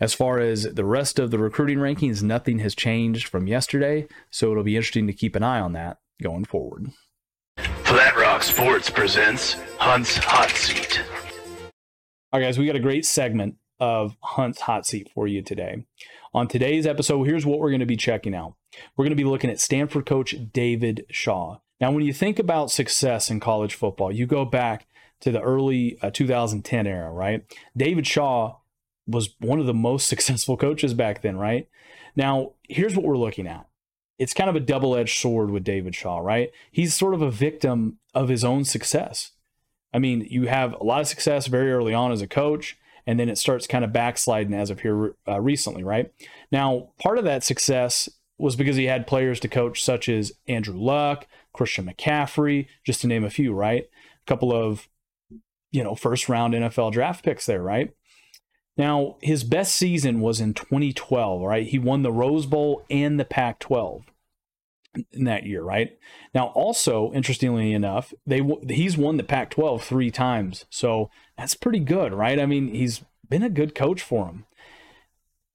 As 0.00 0.12
far 0.12 0.38
as 0.38 0.64
the 0.64 0.84
rest 0.84 1.18
of 1.18 1.30
the 1.30 1.38
recruiting 1.38 1.78
rankings, 1.78 2.22
nothing 2.22 2.58
has 2.58 2.74
changed 2.74 3.28
from 3.28 3.46
yesterday, 3.46 4.06
so 4.30 4.50
it'll 4.50 4.64
be 4.64 4.76
interesting 4.76 5.06
to 5.06 5.12
keep 5.12 5.36
an 5.36 5.42
eye 5.42 5.60
on 5.60 5.72
that 5.72 5.98
going 6.22 6.44
forward. 6.44 6.90
Flat 7.84 8.16
Rock 8.16 8.42
Sports 8.42 8.90
presents 8.90 9.54
Hunt's 9.78 10.16
Hot 10.16 10.50
Seat. 10.50 11.00
All 12.32 12.40
right, 12.40 12.46
guys, 12.46 12.58
we 12.58 12.66
got 12.66 12.74
a 12.76 12.80
great 12.80 13.06
segment 13.06 13.54
of 13.80 14.16
Hunt's 14.22 14.62
Hot 14.62 14.86
Seat 14.86 15.10
for 15.14 15.26
you 15.26 15.42
today. 15.42 15.84
On 16.32 16.48
today's 16.48 16.86
episode, 16.86 17.24
here's 17.24 17.46
what 17.46 17.58
we're 17.58 17.70
going 17.70 17.80
to 17.80 17.86
be 17.86 17.96
checking 17.96 18.34
out. 18.34 18.54
We're 18.96 19.04
going 19.04 19.16
to 19.16 19.22
be 19.22 19.28
looking 19.28 19.50
at 19.50 19.60
Stanford 19.60 20.06
coach 20.06 20.34
David 20.52 21.06
Shaw. 21.10 21.58
Now, 21.80 21.92
when 21.92 22.04
you 22.04 22.12
think 22.12 22.38
about 22.38 22.70
success 22.70 23.30
in 23.30 23.40
college 23.40 23.74
football, 23.74 24.12
you 24.12 24.26
go 24.26 24.44
back 24.44 24.86
to 25.20 25.30
the 25.30 25.40
early 25.40 25.98
uh, 26.02 26.10
2010 26.10 26.86
era, 26.86 27.10
right? 27.10 27.44
David 27.76 28.06
Shaw 28.06 28.56
was 29.06 29.34
one 29.40 29.60
of 29.60 29.66
the 29.66 29.74
most 29.74 30.06
successful 30.08 30.56
coaches 30.56 30.94
back 30.94 31.22
then, 31.22 31.36
right? 31.36 31.68
Now, 32.16 32.52
here's 32.68 32.96
what 32.96 33.04
we're 33.04 33.16
looking 33.16 33.46
at. 33.46 33.66
It's 34.18 34.34
kind 34.34 34.48
of 34.48 34.54
a 34.54 34.60
double 34.60 34.94
edged 34.94 35.18
sword 35.18 35.50
with 35.50 35.64
David 35.64 35.94
Shaw, 35.94 36.18
right? 36.18 36.52
He's 36.70 36.94
sort 36.94 37.14
of 37.14 37.22
a 37.22 37.30
victim 37.30 37.98
of 38.14 38.28
his 38.28 38.44
own 38.44 38.64
success. 38.64 39.32
I 39.92 39.98
mean, 39.98 40.26
you 40.28 40.46
have 40.46 40.72
a 40.74 40.84
lot 40.84 41.00
of 41.00 41.08
success 41.08 41.46
very 41.48 41.72
early 41.72 41.94
on 41.94 42.12
as 42.12 42.20
a 42.20 42.26
coach 42.28 42.76
and 43.06 43.18
then 43.18 43.28
it 43.28 43.38
starts 43.38 43.66
kind 43.66 43.84
of 43.84 43.92
backsliding 43.92 44.54
as 44.54 44.70
of 44.70 44.80
here 44.80 45.14
uh, 45.28 45.40
recently, 45.40 45.82
right? 45.82 46.12
Now, 46.50 46.90
part 46.98 47.18
of 47.18 47.24
that 47.24 47.44
success 47.44 48.08
was 48.38 48.56
because 48.56 48.76
he 48.76 48.86
had 48.86 49.06
players 49.06 49.40
to 49.40 49.48
coach 49.48 49.82
such 49.82 50.08
as 50.08 50.32
Andrew 50.48 50.76
Luck, 50.76 51.26
Christian 51.52 51.86
McCaffrey, 51.86 52.66
just 52.84 53.00
to 53.02 53.06
name 53.06 53.24
a 53.24 53.30
few, 53.30 53.52
right? 53.52 53.84
A 53.84 54.26
couple 54.26 54.52
of, 54.52 54.88
you 55.70 55.84
know, 55.84 55.94
first 55.94 56.28
round 56.28 56.54
NFL 56.54 56.92
draft 56.92 57.24
picks 57.24 57.46
there, 57.46 57.62
right? 57.62 57.94
Now, 58.76 59.16
his 59.20 59.44
best 59.44 59.76
season 59.76 60.20
was 60.20 60.40
in 60.40 60.52
2012, 60.52 61.42
right? 61.42 61.66
He 61.66 61.78
won 61.78 62.02
the 62.02 62.10
Rose 62.10 62.46
Bowl 62.46 62.84
and 62.90 63.20
the 63.20 63.24
Pac 63.24 63.60
12 63.60 64.04
in 65.12 65.24
that 65.24 65.44
year, 65.44 65.62
right? 65.62 65.96
Now, 66.34 66.46
also 66.48 67.12
interestingly 67.12 67.72
enough, 67.72 68.12
they 68.26 68.42
he's 68.68 68.96
won 68.96 69.16
the 69.16 69.22
Pac-12 69.22 69.82
three 69.82 70.10
times, 70.10 70.66
so 70.70 71.10
that's 71.36 71.54
pretty 71.54 71.80
good, 71.80 72.12
right? 72.12 72.38
I 72.38 72.46
mean, 72.46 72.74
he's 72.74 73.02
been 73.28 73.42
a 73.42 73.50
good 73.50 73.74
coach 73.74 74.02
for 74.02 74.26
him. 74.26 74.46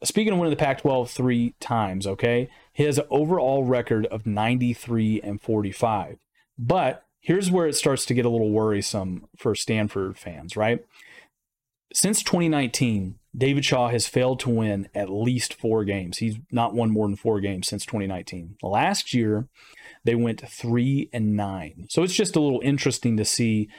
Speaking 0.04 0.32
of 0.32 0.40
winning 0.40 0.52
the 0.52 0.58
Pac-12 0.58 1.10
three 1.10 1.56
times, 1.60 2.08
okay, 2.08 2.50
he 2.72 2.84
has 2.84 2.98
an 2.98 3.06
overall 3.10 3.66
record 3.66 4.06
of 4.08 4.26
93 4.26 5.22
and 5.22 5.42
45. 5.42 6.18
But 6.58 7.04
here's 7.20 7.52
where 7.52 7.68
it 7.68 7.76
starts 7.76 8.06
to 8.06 8.14
get 8.14 8.26
a 8.26 8.30
little 8.30 8.52
worrisome 8.52 9.28
for 9.38 9.56
Stanford 9.56 10.18
fans, 10.18 10.56
right? 10.56 10.86
Since 11.94 12.24
2019, 12.24 13.16
David 13.36 13.66
Shaw 13.66 13.90
has 13.90 14.08
failed 14.08 14.40
to 14.42 14.50
win 14.50 14.90
at 14.96 15.10
least 15.10 15.54
four 15.54 15.84
games. 15.84 16.18
He's 16.18 16.38
not 16.52 16.74
won 16.74 16.92
more 16.92 17.08
than 17.08 17.16
four 17.16 17.40
games 17.40 17.68
since 17.68 17.86
2019. 17.86 18.58
Last 18.64 19.14
year, 19.14 19.48
they 20.04 20.16
went 20.16 20.48
three 20.48 21.10
and 21.12 21.36
nine. 21.36 21.88
So 21.90 22.04
it's 22.04 22.16
just 22.16 22.36
a 22.36 22.40
little 22.40 22.62
interesting 22.64 23.18
to 23.18 23.26
see 23.26 23.70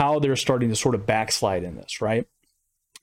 how 0.00 0.18
they're 0.18 0.34
starting 0.34 0.70
to 0.70 0.74
sort 0.76 0.94
of 0.94 1.04
backslide 1.04 1.62
in 1.62 1.76
this, 1.76 2.00
right? 2.00 2.26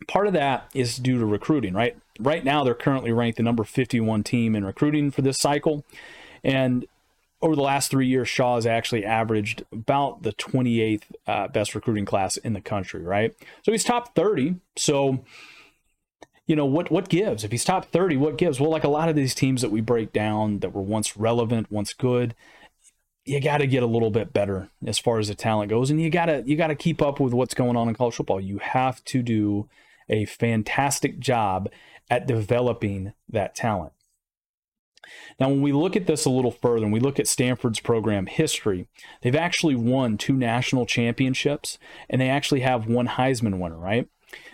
Part 0.07 0.25
of 0.25 0.33
that 0.33 0.67
is 0.73 0.97
due 0.97 1.19
to 1.19 1.27
recruiting, 1.27 1.75
right? 1.75 1.95
Right 2.19 2.43
now, 2.43 2.63
they're 2.63 2.73
currently 2.73 3.11
ranked 3.11 3.37
the 3.37 3.43
number 3.43 3.63
51 3.63 4.23
team 4.23 4.55
in 4.55 4.65
recruiting 4.65 5.11
for 5.11 5.21
this 5.21 5.37
cycle. 5.37 5.85
And 6.43 6.87
over 7.39 7.55
the 7.55 7.61
last 7.61 7.91
three 7.91 8.07
years, 8.07 8.27
Shaw 8.27 8.55
has 8.55 8.65
actually 8.65 9.05
averaged 9.05 9.63
about 9.71 10.23
the 10.23 10.33
28th 10.33 11.03
uh, 11.27 11.47
best 11.49 11.75
recruiting 11.75 12.05
class 12.05 12.35
in 12.37 12.53
the 12.53 12.61
country, 12.61 13.03
right? 13.03 13.35
So 13.61 13.71
he's 13.71 13.83
top 13.83 14.15
30. 14.15 14.55
So 14.75 15.23
you 16.47 16.55
know 16.55 16.65
what 16.65 16.89
what 16.89 17.09
gives 17.09 17.43
if 17.43 17.51
he's 17.51 17.65
top 17.65 17.91
30 17.91 18.15
what 18.15 18.37
gives 18.37 18.57
well 18.57 18.69
like 18.69 18.85
a 18.85 18.87
lot 18.87 19.09
of 19.09 19.17
these 19.17 19.35
teams 19.35 19.61
that 19.61 19.69
we 19.69 19.81
break 19.81 20.13
down 20.13 20.59
that 20.59 20.73
were 20.73 20.81
once 20.81 21.17
relevant 21.17 21.69
once 21.69 21.91
good 21.91 22.33
you 23.27 23.39
got 23.41 23.57
to 23.57 23.67
get 23.67 23.83
a 23.83 23.87
little 23.87 24.11
bit 24.11 24.33
better 24.33 24.69
as 24.85 24.99
far 24.99 25.19
as 25.19 25.27
the 25.27 25.35
talent 25.35 25.69
goes 25.69 25.89
and 25.89 26.01
you 26.01 26.09
got 26.09 26.25
to 26.27 26.43
you 26.45 26.55
got 26.55 26.67
to 26.67 26.75
keep 26.75 27.01
up 27.01 27.19
with 27.19 27.33
what's 27.33 27.53
going 27.53 27.75
on 27.75 27.87
in 27.87 27.95
college 27.95 28.15
football 28.15 28.39
you 28.39 28.59
have 28.59 29.03
to 29.05 29.21
do 29.21 29.67
a 30.09 30.25
fantastic 30.25 31.19
job 31.19 31.69
at 32.09 32.25
developing 32.25 33.13
that 33.29 33.55
talent 33.55 33.91
now, 35.39 35.49
when 35.49 35.61
we 35.61 35.71
look 35.71 35.95
at 35.95 36.07
this 36.07 36.25
a 36.25 36.29
little 36.29 36.51
further 36.51 36.83
and 36.83 36.93
we 36.93 36.99
look 36.99 37.19
at 37.19 37.27
Stanford's 37.27 37.79
program 37.79 38.25
history, 38.25 38.87
they've 39.21 39.35
actually 39.35 39.75
won 39.75 40.17
two 40.17 40.33
national 40.33 40.85
championships 40.85 41.77
and 42.09 42.19
they 42.19 42.29
actually 42.29 42.61
have 42.61 42.87
one 42.87 43.07
Heisman 43.07 43.59
winner, 43.59 43.77
right? 43.77 44.07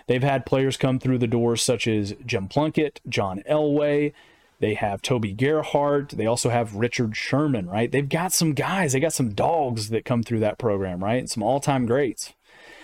They've 0.07 0.23
had 0.23 0.45
players 0.45 0.77
come 0.77 0.99
through 0.99 1.19
the 1.19 1.27
doors 1.27 1.61
such 1.61 1.87
as 1.87 2.13
Jim 2.25 2.47
Plunkett, 2.47 2.99
John 3.07 3.41
Elway. 3.49 4.13
They 4.59 4.75
have 4.75 5.01
Toby 5.01 5.33
Gerhart. 5.33 6.09
They 6.09 6.25
also 6.25 6.49
have 6.49 6.75
Richard 6.75 7.15
Sherman, 7.17 7.67
right? 7.69 7.91
They've 7.91 8.07
got 8.07 8.31
some 8.31 8.53
guys, 8.53 8.93
they 8.93 8.99
got 8.99 9.13
some 9.13 9.33
dogs 9.33 9.89
that 9.89 10.05
come 10.05 10.23
through 10.23 10.39
that 10.39 10.57
program, 10.57 11.03
right? 11.03 11.29
Some 11.29 11.43
all 11.43 11.59
time 11.59 11.85
greats. 11.85 12.33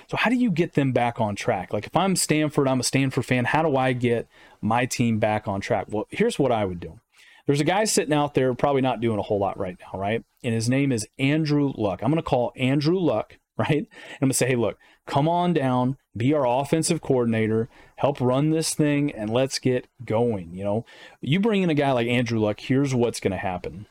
So, 0.10 0.18
how 0.18 0.30
do 0.32 0.36
you 0.36 0.50
get 0.50 0.74
them 0.74 0.92
back 0.92 1.22
on 1.22 1.36
track? 1.36 1.72
Like, 1.72 1.86
if 1.86 1.96
I'm 1.96 2.16
Stanford, 2.16 2.68
I'm 2.68 2.80
a 2.80 2.84
Stanford 2.84 3.26
fan, 3.26 3.46
how 3.46 3.62
do 3.62 3.78
I 3.78 3.94
get 3.94 4.28
my 4.60 4.86
team 4.86 5.20
back 5.20 5.48
on 5.48 5.62
track? 5.62 5.86
Well, 5.90 6.08
here's 6.10 6.40
what 6.40 6.52
I 6.52 6.66
would 6.66 6.80
do. 6.80 7.00
There's 7.46 7.62
a 7.62 7.66
guy 7.66 7.84
sitting 7.86 8.14
out 8.14 8.34
there, 8.34 8.54
probably 8.56 8.82
not 8.82 9.02
doing 9.02 9.20
a 9.20 9.24
whole 9.24 9.40
lot 9.40 9.60
right 9.60 9.78
now, 9.80 10.00
right? 10.00 10.24
And 10.44 10.54
his 10.54 10.68
name 10.70 10.92
is 10.92 11.08
Andrew 11.18 11.72
Luck. 11.76 12.02
I'm 12.02 12.10
going 12.10 12.22
to 12.22 12.28
call 12.28 12.54
Andrew 12.56 12.98
Luck, 13.00 13.38
right? 13.58 13.78
And 13.78 13.88
I'm 14.14 14.20
going 14.20 14.30
to 14.32 14.38
say, 14.38 14.48
hey, 14.48 14.56
look, 14.56 14.78
come 15.10 15.28
on 15.28 15.54
down, 15.54 15.98
be 16.16 16.34
our 16.34 16.46
offensive 16.46 17.02
coordinator, 17.02 17.68
help 17.96 18.22
run 18.22 18.52
this 18.52 18.76
thing, 18.76 19.12
and 19.12 19.30
let's 19.30 19.58
get 19.58 19.88
going. 20.06 20.54
You 20.54 20.64
know, 20.64 20.86
you 21.20 21.40
bring 21.40 21.64
in 21.64 21.70
a 21.70 21.74
guy 21.74 21.92
like 21.92 22.08
Andrew 22.08 22.40
Luck, 22.40 22.60
here's 22.60 22.94
what's 22.94 23.20
going 23.20 23.32
to 23.32 23.38
happen. 23.38 23.88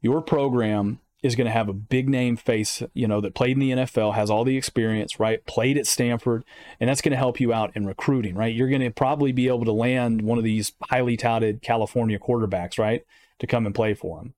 Your 0.00 0.22
program 0.22 1.00
is 1.22 1.34
going 1.34 1.46
to 1.46 1.52
have 1.52 1.68
a 1.68 1.74
big 1.74 2.08
name 2.08 2.36
face, 2.36 2.82
you 2.94 3.06
know, 3.06 3.20
that 3.20 3.34
played 3.34 3.52
in 3.52 3.58
the 3.58 3.70
NFL, 3.72 4.14
has 4.14 4.30
all 4.30 4.44
the 4.44 4.56
experience, 4.56 5.20
right? 5.20 5.44
Played 5.44 5.76
at 5.76 5.86
Stanford, 5.86 6.44
and 6.80 6.88
that's 6.88 7.00
going 7.00 7.12
to 7.12 7.18
help 7.18 7.40
you 7.40 7.52
out 7.52 7.72
in 7.74 7.86
recruiting, 7.86 8.34
right? 8.34 8.54
You're 8.54 8.68
going 8.68 8.80
to 8.82 8.90
probably 8.90 9.32
be 9.32 9.48
able 9.48 9.64
to 9.64 9.72
land 9.72 10.22
one 10.22 10.38
of 10.38 10.44
these 10.44 10.72
highly 10.84 11.16
touted 11.16 11.62
California 11.62 12.18
quarterbacks, 12.18 12.78
right, 12.78 13.04
to 13.40 13.46
come 13.46 13.66
and 13.66 13.74
play 13.74 13.92
for 13.92 14.18
them. 14.18 14.34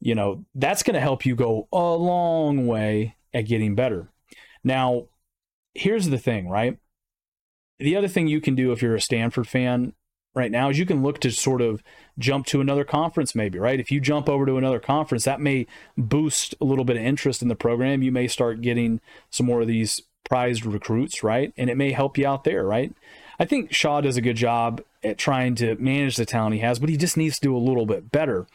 you 0.00 0.14
know, 0.14 0.44
that's 0.54 0.82
going 0.82 0.94
to 0.94 1.00
help 1.00 1.24
you 1.24 1.34
go 1.34 1.68
a 1.72 1.78
long 1.78 2.66
way 2.66 3.16
at 3.32 3.46
getting 3.46 3.74
better. 3.74 4.08
Now, 4.64 5.04
here's 5.74 6.08
the 6.08 6.18
thing, 6.18 6.48
right? 6.48 6.78
The 7.78 7.96
other 7.96 8.08
thing 8.08 8.26
you 8.26 8.40
can 8.40 8.54
do 8.54 8.72
if 8.72 8.80
you're 8.80 8.94
a 8.94 9.00
Stanford 9.00 9.46
fan 9.46 9.92
right 10.34 10.50
now 10.50 10.70
is 10.70 10.78
you 10.78 10.86
can 10.86 11.02
look 11.02 11.20
to 11.20 11.30
sort 11.30 11.60
of 11.60 11.82
jump 12.18 12.46
to 12.46 12.60
another 12.60 12.84
conference, 12.84 13.34
maybe, 13.34 13.58
right? 13.58 13.78
If 13.78 13.90
you 13.90 14.00
jump 14.00 14.28
over 14.28 14.46
to 14.46 14.56
another 14.56 14.80
conference, 14.80 15.24
that 15.24 15.40
may 15.40 15.66
boost 15.96 16.54
a 16.60 16.64
little 16.64 16.84
bit 16.84 16.96
of 16.96 17.02
interest 17.02 17.42
in 17.42 17.48
the 17.48 17.54
program. 17.54 18.02
You 18.02 18.12
may 18.12 18.26
start 18.26 18.60
getting 18.60 19.00
some 19.30 19.46
more 19.46 19.60
of 19.60 19.68
these 19.68 20.02
prized 20.24 20.64
recruits, 20.64 21.22
right? 21.22 21.52
And 21.56 21.68
it 21.68 21.76
may 21.76 21.92
help 21.92 22.16
you 22.16 22.26
out 22.26 22.44
there, 22.44 22.64
right? 22.64 22.92
I 23.38 23.44
think 23.44 23.72
Shaw 23.72 24.00
does 24.00 24.16
a 24.16 24.22
good 24.22 24.36
job 24.36 24.80
at 25.02 25.18
trying 25.18 25.54
to 25.56 25.74
manage 25.76 26.16
the 26.16 26.24
talent 26.24 26.54
he 26.54 26.60
has, 26.60 26.78
but 26.78 26.88
he 26.88 26.96
just 26.96 27.16
needs 27.16 27.36
to 27.36 27.48
do 27.48 27.56
a 27.56 27.58
little 27.58 27.84
bit 27.84 28.10
better, 28.10 28.46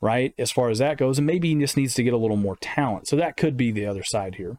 right? 0.00 0.34
As 0.38 0.50
far 0.50 0.70
as 0.70 0.78
that 0.78 0.96
goes. 0.96 1.18
And 1.18 1.26
maybe 1.26 1.52
he 1.52 1.60
just 1.60 1.76
needs 1.76 1.94
to 1.94 2.02
get 2.02 2.14
a 2.14 2.18
little 2.18 2.36
more 2.36 2.56
talent. 2.56 3.06
So 3.06 3.16
that 3.16 3.36
could 3.36 3.56
be 3.56 3.70
the 3.70 3.86
other 3.86 4.02
side 4.02 4.36
here 4.36 4.58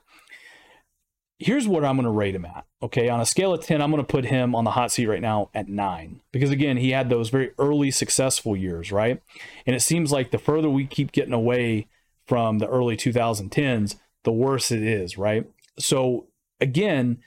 here's 1.44 1.68
what 1.68 1.84
I'm 1.84 1.96
going 1.96 2.06
to 2.06 2.12
rate 2.12 2.36
him 2.36 2.46
at. 2.46 2.66
Okay, 2.82 3.10
on 3.10 3.20
a 3.20 3.26
scale 3.26 3.54
of 3.54 3.66
10, 3.66 3.82
I'm 3.82 3.92
going 3.92 4.04
to 4.04 4.12
put 4.12 4.26
him 4.26 4.56
on 4.56 4.64
the 4.64 4.72
hot 4.72 4.92
seat 4.92 5.08
right 5.08 5.22
now 5.22 5.50
at 5.54 5.68
9 5.68 6.22
because 6.32 6.50
again, 6.50 6.78
he 6.78 6.92
had 6.92 7.10
those 7.10 7.30
very 7.30 7.52
early 7.60 7.92
successful 7.92 8.56
years, 8.56 8.92
right? 8.92 9.22
And 9.66 9.76
it 9.76 9.82
seems 9.82 10.12
like 10.12 10.32
the 10.32 10.38
further 10.38 10.70
we 10.70 10.86
keep 10.86 11.12
getting 11.12 11.34
away 11.34 11.88
from 12.26 12.60
the 12.60 12.68
early 12.68 12.96
2010s, 12.96 13.96
the 14.24 14.32
worse 14.32 14.72
it 14.72 14.84
is, 14.84 15.18
right? 15.18 15.46
So 15.78 16.28
again, 16.62 17.20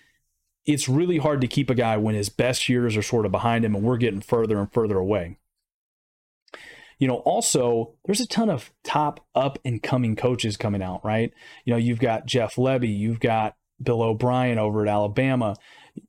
it's 0.64 0.88
really 0.88 1.18
hard 1.18 1.40
to 1.42 1.46
keep 1.46 1.68
a 1.68 1.74
guy 1.74 1.96
when 1.96 2.14
his 2.14 2.28
best 2.28 2.68
years 2.68 2.96
are 2.96 3.02
sort 3.02 3.26
of 3.26 3.32
behind 3.32 3.64
him 3.64 3.74
and 3.74 3.84
we're 3.84 3.98
getting 3.98 4.20
further 4.20 4.58
and 4.58 4.72
further 4.72 4.96
away. 4.96 5.36
You 6.98 7.06
know, 7.06 7.16
also, 7.16 7.92
there's 8.06 8.22
a 8.22 8.26
ton 8.26 8.48
of 8.48 8.72
top 8.82 9.20
up 9.34 9.58
and 9.66 9.82
coming 9.82 10.16
coaches 10.16 10.56
coming 10.56 10.82
out, 10.82 11.04
right? 11.04 11.32
You 11.66 11.74
know, 11.74 11.78
you've 11.78 11.98
got 11.98 12.24
Jeff 12.24 12.54
Lebby, 12.54 12.96
you've 12.96 13.20
got 13.20 13.54
Bill 13.82 14.02
O'Brien 14.02 14.58
over 14.58 14.82
at 14.82 14.88
Alabama. 14.88 15.56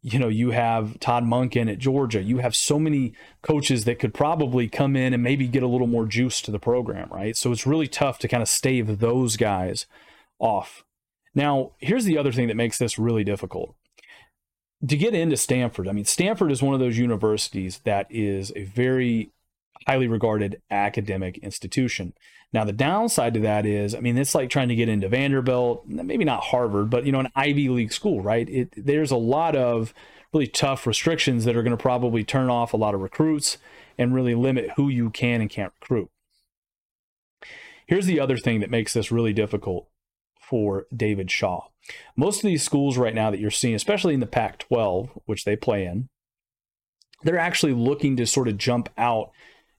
You 0.01 0.19
know, 0.19 0.27
you 0.27 0.51
have 0.51 0.99
Todd 0.99 1.23
Monken 1.23 1.71
at 1.71 1.79
Georgia. 1.79 2.21
You 2.21 2.39
have 2.39 2.55
so 2.55 2.77
many 2.77 3.13
coaches 3.41 3.85
that 3.85 3.99
could 3.99 4.13
probably 4.13 4.67
come 4.67 4.95
in 4.95 5.13
and 5.13 5.23
maybe 5.23 5.47
get 5.47 5.63
a 5.63 5.67
little 5.67 5.87
more 5.87 6.05
juice 6.05 6.41
to 6.41 6.51
the 6.51 6.59
program, 6.59 7.09
right? 7.09 7.37
So 7.37 7.51
it's 7.51 7.65
really 7.65 7.87
tough 7.87 8.19
to 8.19 8.27
kind 8.27 8.43
of 8.43 8.49
stave 8.49 8.99
those 8.99 9.37
guys 9.37 9.85
off. 10.39 10.83
Now, 11.33 11.71
here's 11.77 12.05
the 12.05 12.17
other 12.17 12.31
thing 12.31 12.47
that 12.47 12.55
makes 12.55 12.77
this 12.77 12.99
really 12.99 13.23
difficult. 13.23 13.75
To 14.87 14.97
get 14.97 15.15
into 15.15 15.37
Stanford, 15.37 15.87
I 15.87 15.91
mean, 15.91 16.05
Stanford 16.05 16.51
is 16.51 16.61
one 16.61 16.73
of 16.73 16.79
those 16.79 16.97
universities 16.97 17.79
that 17.83 18.07
is 18.09 18.51
a 18.55 18.63
very 18.63 19.31
highly 19.87 20.07
regarded 20.07 20.61
academic 20.69 21.37
institution. 21.37 22.13
Now, 22.51 22.65
the 22.65 22.73
downside 22.73 23.33
to 23.35 23.39
that 23.41 23.65
is, 23.65 23.95
I 23.95 24.01
mean, 24.01 24.17
it's 24.17 24.35
like 24.35 24.49
trying 24.49 24.67
to 24.67 24.75
get 24.75 24.89
into 24.89 25.07
Vanderbilt, 25.07 25.87
maybe 25.87 26.25
not 26.25 26.43
Harvard, 26.43 26.89
but 26.89 27.05
you 27.05 27.11
know, 27.11 27.21
an 27.21 27.31
Ivy 27.35 27.69
League 27.69 27.93
school, 27.93 28.21
right? 28.21 28.47
It, 28.49 28.73
there's 28.75 29.11
a 29.11 29.17
lot 29.17 29.55
of 29.55 29.93
really 30.33 30.47
tough 30.47 30.85
restrictions 30.85 31.45
that 31.45 31.55
are 31.55 31.63
going 31.63 31.75
to 31.75 31.81
probably 31.81 32.23
turn 32.23 32.49
off 32.49 32.73
a 32.73 32.77
lot 32.77 32.93
of 32.93 33.01
recruits 33.01 33.57
and 33.97 34.13
really 34.13 34.35
limit 34.35 34.71
who 34.75 34.89
you 34.89 35.09
can 35.09 35.39
and 35.39 35.49
can't 35.49 35.73
recruit. 35.81 36.09
Here's 37.87 38.05
the 38.05 38.19
other 38.19 38.37
thing 38.37 38.59
that 38.59 38.69
makes 38.69 38.93
this 38.93 39.11
really 39.11 39.31
difficult 39.31 39.87
for 40.41 40.85
David 40.95 41.31
Shaw. 41.31 41.67
Most 42.17 42.43
of 42.43 42.47
these 42.47 42.63
schools 42.63 42.97
right 42.97 43.15
now 43.15 43.31
that 43.31 43.39
you're 43.39 43.49
seeing, 43.49 43.75
especially 43.75 44.13
in 44.13 44.19
the 44.19 44.25
Pac 44.25 44.59
12, 44.59 45.11
which 45.25 45.45
they 45.45 45.55
play 45.55 45.85
in, 45.85 46.09
they're 47.23 47.39
actually 47.39 47.73
looking 47.73 48.17
to 48.17 48.25
sort 48.25 48.49
of 48.49 48.57
jump 48.57 48.89
out 48.97 49.31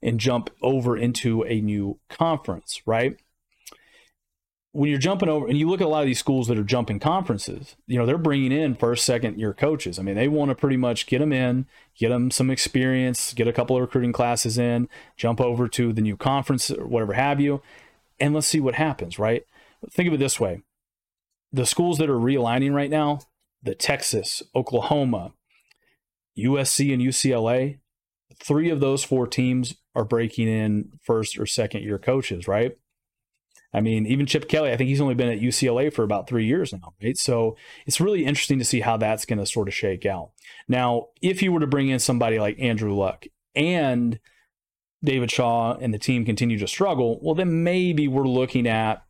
and 0.03 0.21
jump 0.21 0.51
over 0.63 0.97
into 0.97 1.43
a 1.45 1.61
new 1.61 1.99
conference, 2.09 2.83
right? 2.87 3.19
When 4.73 4.91
you're 4.91 4.99
jumping 4.99 5.29
over, 5.29 5.49
and 5.49 5.59
you 5.59 5.69
look 5.69 5.81
at 5.81 5.87
a 5.87 5.91
lot 5.91 6.03
of 6.03 6.07
these 6.07 6.19
schools 6.19 6.47
that 6.49 6.59
are 6.59 6.63
jumping 6.63 7.01
conferences, 7.01 7.75
you 7.87 7.99
know, 7.99 8.07
they're 8.07 8.19
bringing 8.19 8.53
in 8.53 8.75
first, 8.75 9.05
second 9.05 9.39
year 9.39 9.55
coaches. 9.55 9.99
I 9.99 10.03
mean, 10.03 10.15
they 10.15 10.29
want 10.29 10.51
to 10.51 10.55
pretty 10.55 10.77
much 10.77 11.07
get 11.07 11.19
them 11.19 11.33
in, 11.33 11.67
get 11.97 12.11
them 12.11 12.31
some 12.31 12.51
experience, 12.51 13.33
get 13.33 13.49
a 13.49 13.53
couple 13.53 13.77
of 13.77 13.83
recruiting 13.83 14.13
classes 14.13 14.59
in, 14.59 14.89
jump 15.17 15.41
over 15.41 15.69
to 15.69 15.93
the 15.93 16.03
new 16.03 16.17
conference 16.17 16.71
or 16.71 16.87
whatever 16.87 17.15
have 17.15 17.41
you, 17.41 17.63
and 18.21 18.35
let's 18.35 18.47
see 18.47 18.61
what 18.61 18.75
happens, 18.75 19.19
right? 19.19 19.45
Think 19.91 20.09
of 20.09 20.15
it 20.15 20.19
this 20.19 20.39
way 20.39 20.63
the 21.53 21.67
schools 21.67 21.99
that 21.99 22.11
are 22.11 22.19
realigning 22.19 22.75
right 22.75 22.91
now, 22.91 23.21
the 23.63 23.75
Texas, 23.75 24.43
Oklahoma, 24.55 25.33
USC, 26.39 26.93
and 26.93 27.03
UCLA, 27.03 27.79
three 28.37 28.71
of 28.71 28.81
those 28.81 29.05
four 29.05 29.27
teams 29.27 29.75
are 29.95 30.05
breaking 30.05 30.49
in 30.49 30.93
first 31.03 31.39
or 31.39 31.47
second 31.47 31.83
year 31.83 31.99
coaches, 31.99 32.47
right? 32.47 32.77
I 33.73 33.81
mean, 33.81 34.07
even 34.07 34.27
Chip 34.27 34.49
Kelly, 34.49 34.73
I 34.73 34.77
think 34.77 34.89
he's 34.89 35.01
only 35.01 35.15
been 35.15 35.29
at 35.29 35.41
UCLA 35.41 35.93
for 35.93 36.03
about 36.03 36.27
three 36.27 36.47
years 36.47 36.73
now, 36.73 36.95
right? 37.03 37.17
So 37.19 37.57
it's 37.87 38.01
really 38.01 38.25
interesting 38.25 38.59
to 38.59 38.65
see 38.65 38.81
how 38.81 38.97
that's 38.97 39.27
going 39.27 39.39
to 39.39 39.47
sort 39.47 39.69
of 39.69 39.75
shake 39.75 40.07
out. 40.07 40.31
Now, 40.69 41.09
if 41.21 41.43
you 41.43 41.53
were 41.53 41.61
to 41.61 41.67
bring 41.67 41.89
in 41.89 41.99
somebody 41.99 42.39
like 42.39 42.59
Andrew 42.59 42.95
Luck 42.95 43.27
and 43.55 44.19
David 45.05 45.31
Shaw 45.31 45.75
and 45.75 45.93
the 45.93 45.99
team 45.99 46.25
continue 46.25 46.59
to 46.59 46.67
struggle, 46.67 47.19
well, 47.23 47.35
then 47.35 47.63
maybe 47.63 48.09
we're 48.09 48.25
looking 48.27 48.67
at 48.67 49.05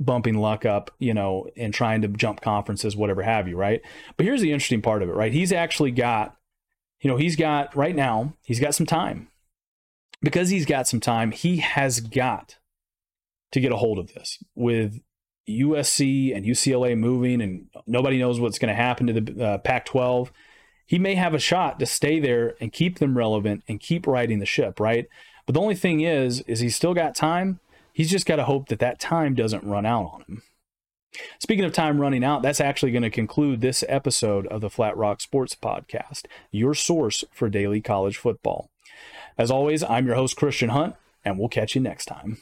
bumping 0.00 0.34
Luck 0.34 0.66
up, 0.66 0.90
you 0.98 1.14
know, 1.14 1.46
and 1.56 1.72
trying 1.72 2.02
to 2.02 2.08
jump 2.08 2.40
conferences, 2.40 2.96
whatever 2.96 3.22
have 3.22 3.46
you, 3.46 3.56
right? 3.56 3.82
But 4.16 4.26
here's 4.26 4.42
the 4.42 4.52
interesting 4.52 4.82
part 4.82 5.02
of 5.02 5.08
it, 5.08 5.14
right? 5.14 5.32
He's 5.32 5.52
actually 5.52 5.92
got 5.92 6.36
you 7.02 7.10
know, 7.10 7.16
he's 7.16 7.36
got 7.36 7.74
right 7.76 7.94
now, 7.94 8.34
he's 8.44 8.60
got 8.60 8.74
some 8.74 8.86
time. 8.86 9.28
Because 10.22 10.50
he's 10.50 10.66
got 10.66 10.86
some 10.86 11.00
time, 11.00 11.32
he 11.32 11.56
has 11.56 11.98
got 12.00 12.58
to 13.50 13.60
get 13.60 13.72
a 13.72 13.76
hold 13.76 13.98
of 13.98 14.14
this 14.14 14.38
with 14.54 15.00
USC 15.48 16.34
and 16.34 16.46
UCLA 16.46 16.96
moving, 16.96 17.42
and 17.42 17.66
nobody 17.88 18.18
knows 18.18 18.38
what's 18.38 18.58
going 18.58 18.74
to 18.74 18.80
happen 18.80 19.08
to 19.08 19.20
the 19.20 19.44
uh, 19.44 19.58
Pac 19.58 19.84
12. 19.84 20.32
He 20.86 20.98
may 20.98 21.16
have 21.16 21.34
a 21.34 21.40
shot 21.40 21.80
to 21.80 21.86
stay 21.86 22.20
there 22.20 22.54
and 22.60 22.72
keep 22.72 23.00
them 23.00 23.18
relevant 23.18 23.64
and 23.66 23.80
keep 23.80 24.06
riding 24.06 24.38
the 24.38 24.46
ship, 24.46 24.78
right? 24.78 25.08
But 25.44 25.54
the 25.54 25.60
only 25.60 25.74
thing 25.74 26.02
is, 26.02 26.42
is 26.42 26.60
he's 26.60 26.76
still 26.76 26.94
got 26.94 27.16
time. 27.16 27.58
He's 27.92 28.10
just 28.10 28.26
got 28.26 28.36
to 28.36 28.44
hope 28.44 28.68
that 28.68 28.78
that 28.78 29.00
time 29.00 29.34
doesn't 29.34 29.64
run 29.64 29.84
out 29.84 30.10
on 30.14 30.24
him. 30.28 30.42
Speaking 31.38 31.64
of 31.64 31.72
time 31.72 32.00
running 32.00 32.24
out, 32.24 32.42
that's 32.42 32.60
actually 32.60 32.92
going 32.92 33.02
to 33.02 33.10
conclude 33.10 33.60
this 33.60 33.84
episode 33.88 34.46
of 34.46 34.60
the 34.60 34.70
Flat 34.70 34.96
Rock 34.96 35.20
Sports 35.20 35.54
Podcast, 35.54 36.22
your 36.50 36.74
source 36.74 37.24
for 37.32 37.48
daily 37.48 37.80
college 37.80 38.16
football. 38.16 38.70
As 39.36 39.50
always, 39.50 39.82
I'm 39.82 40.06
your 40.06 40.16
host, 40.16 40.36
Christian 40.36 40.70
Hunt, 40.70 40.94
and 41.24 41.38
we'll 41.38 41.48
catch 41.48 41.74
you 41.74 41.80
next 41.80 42.06
time. 42.06 42.38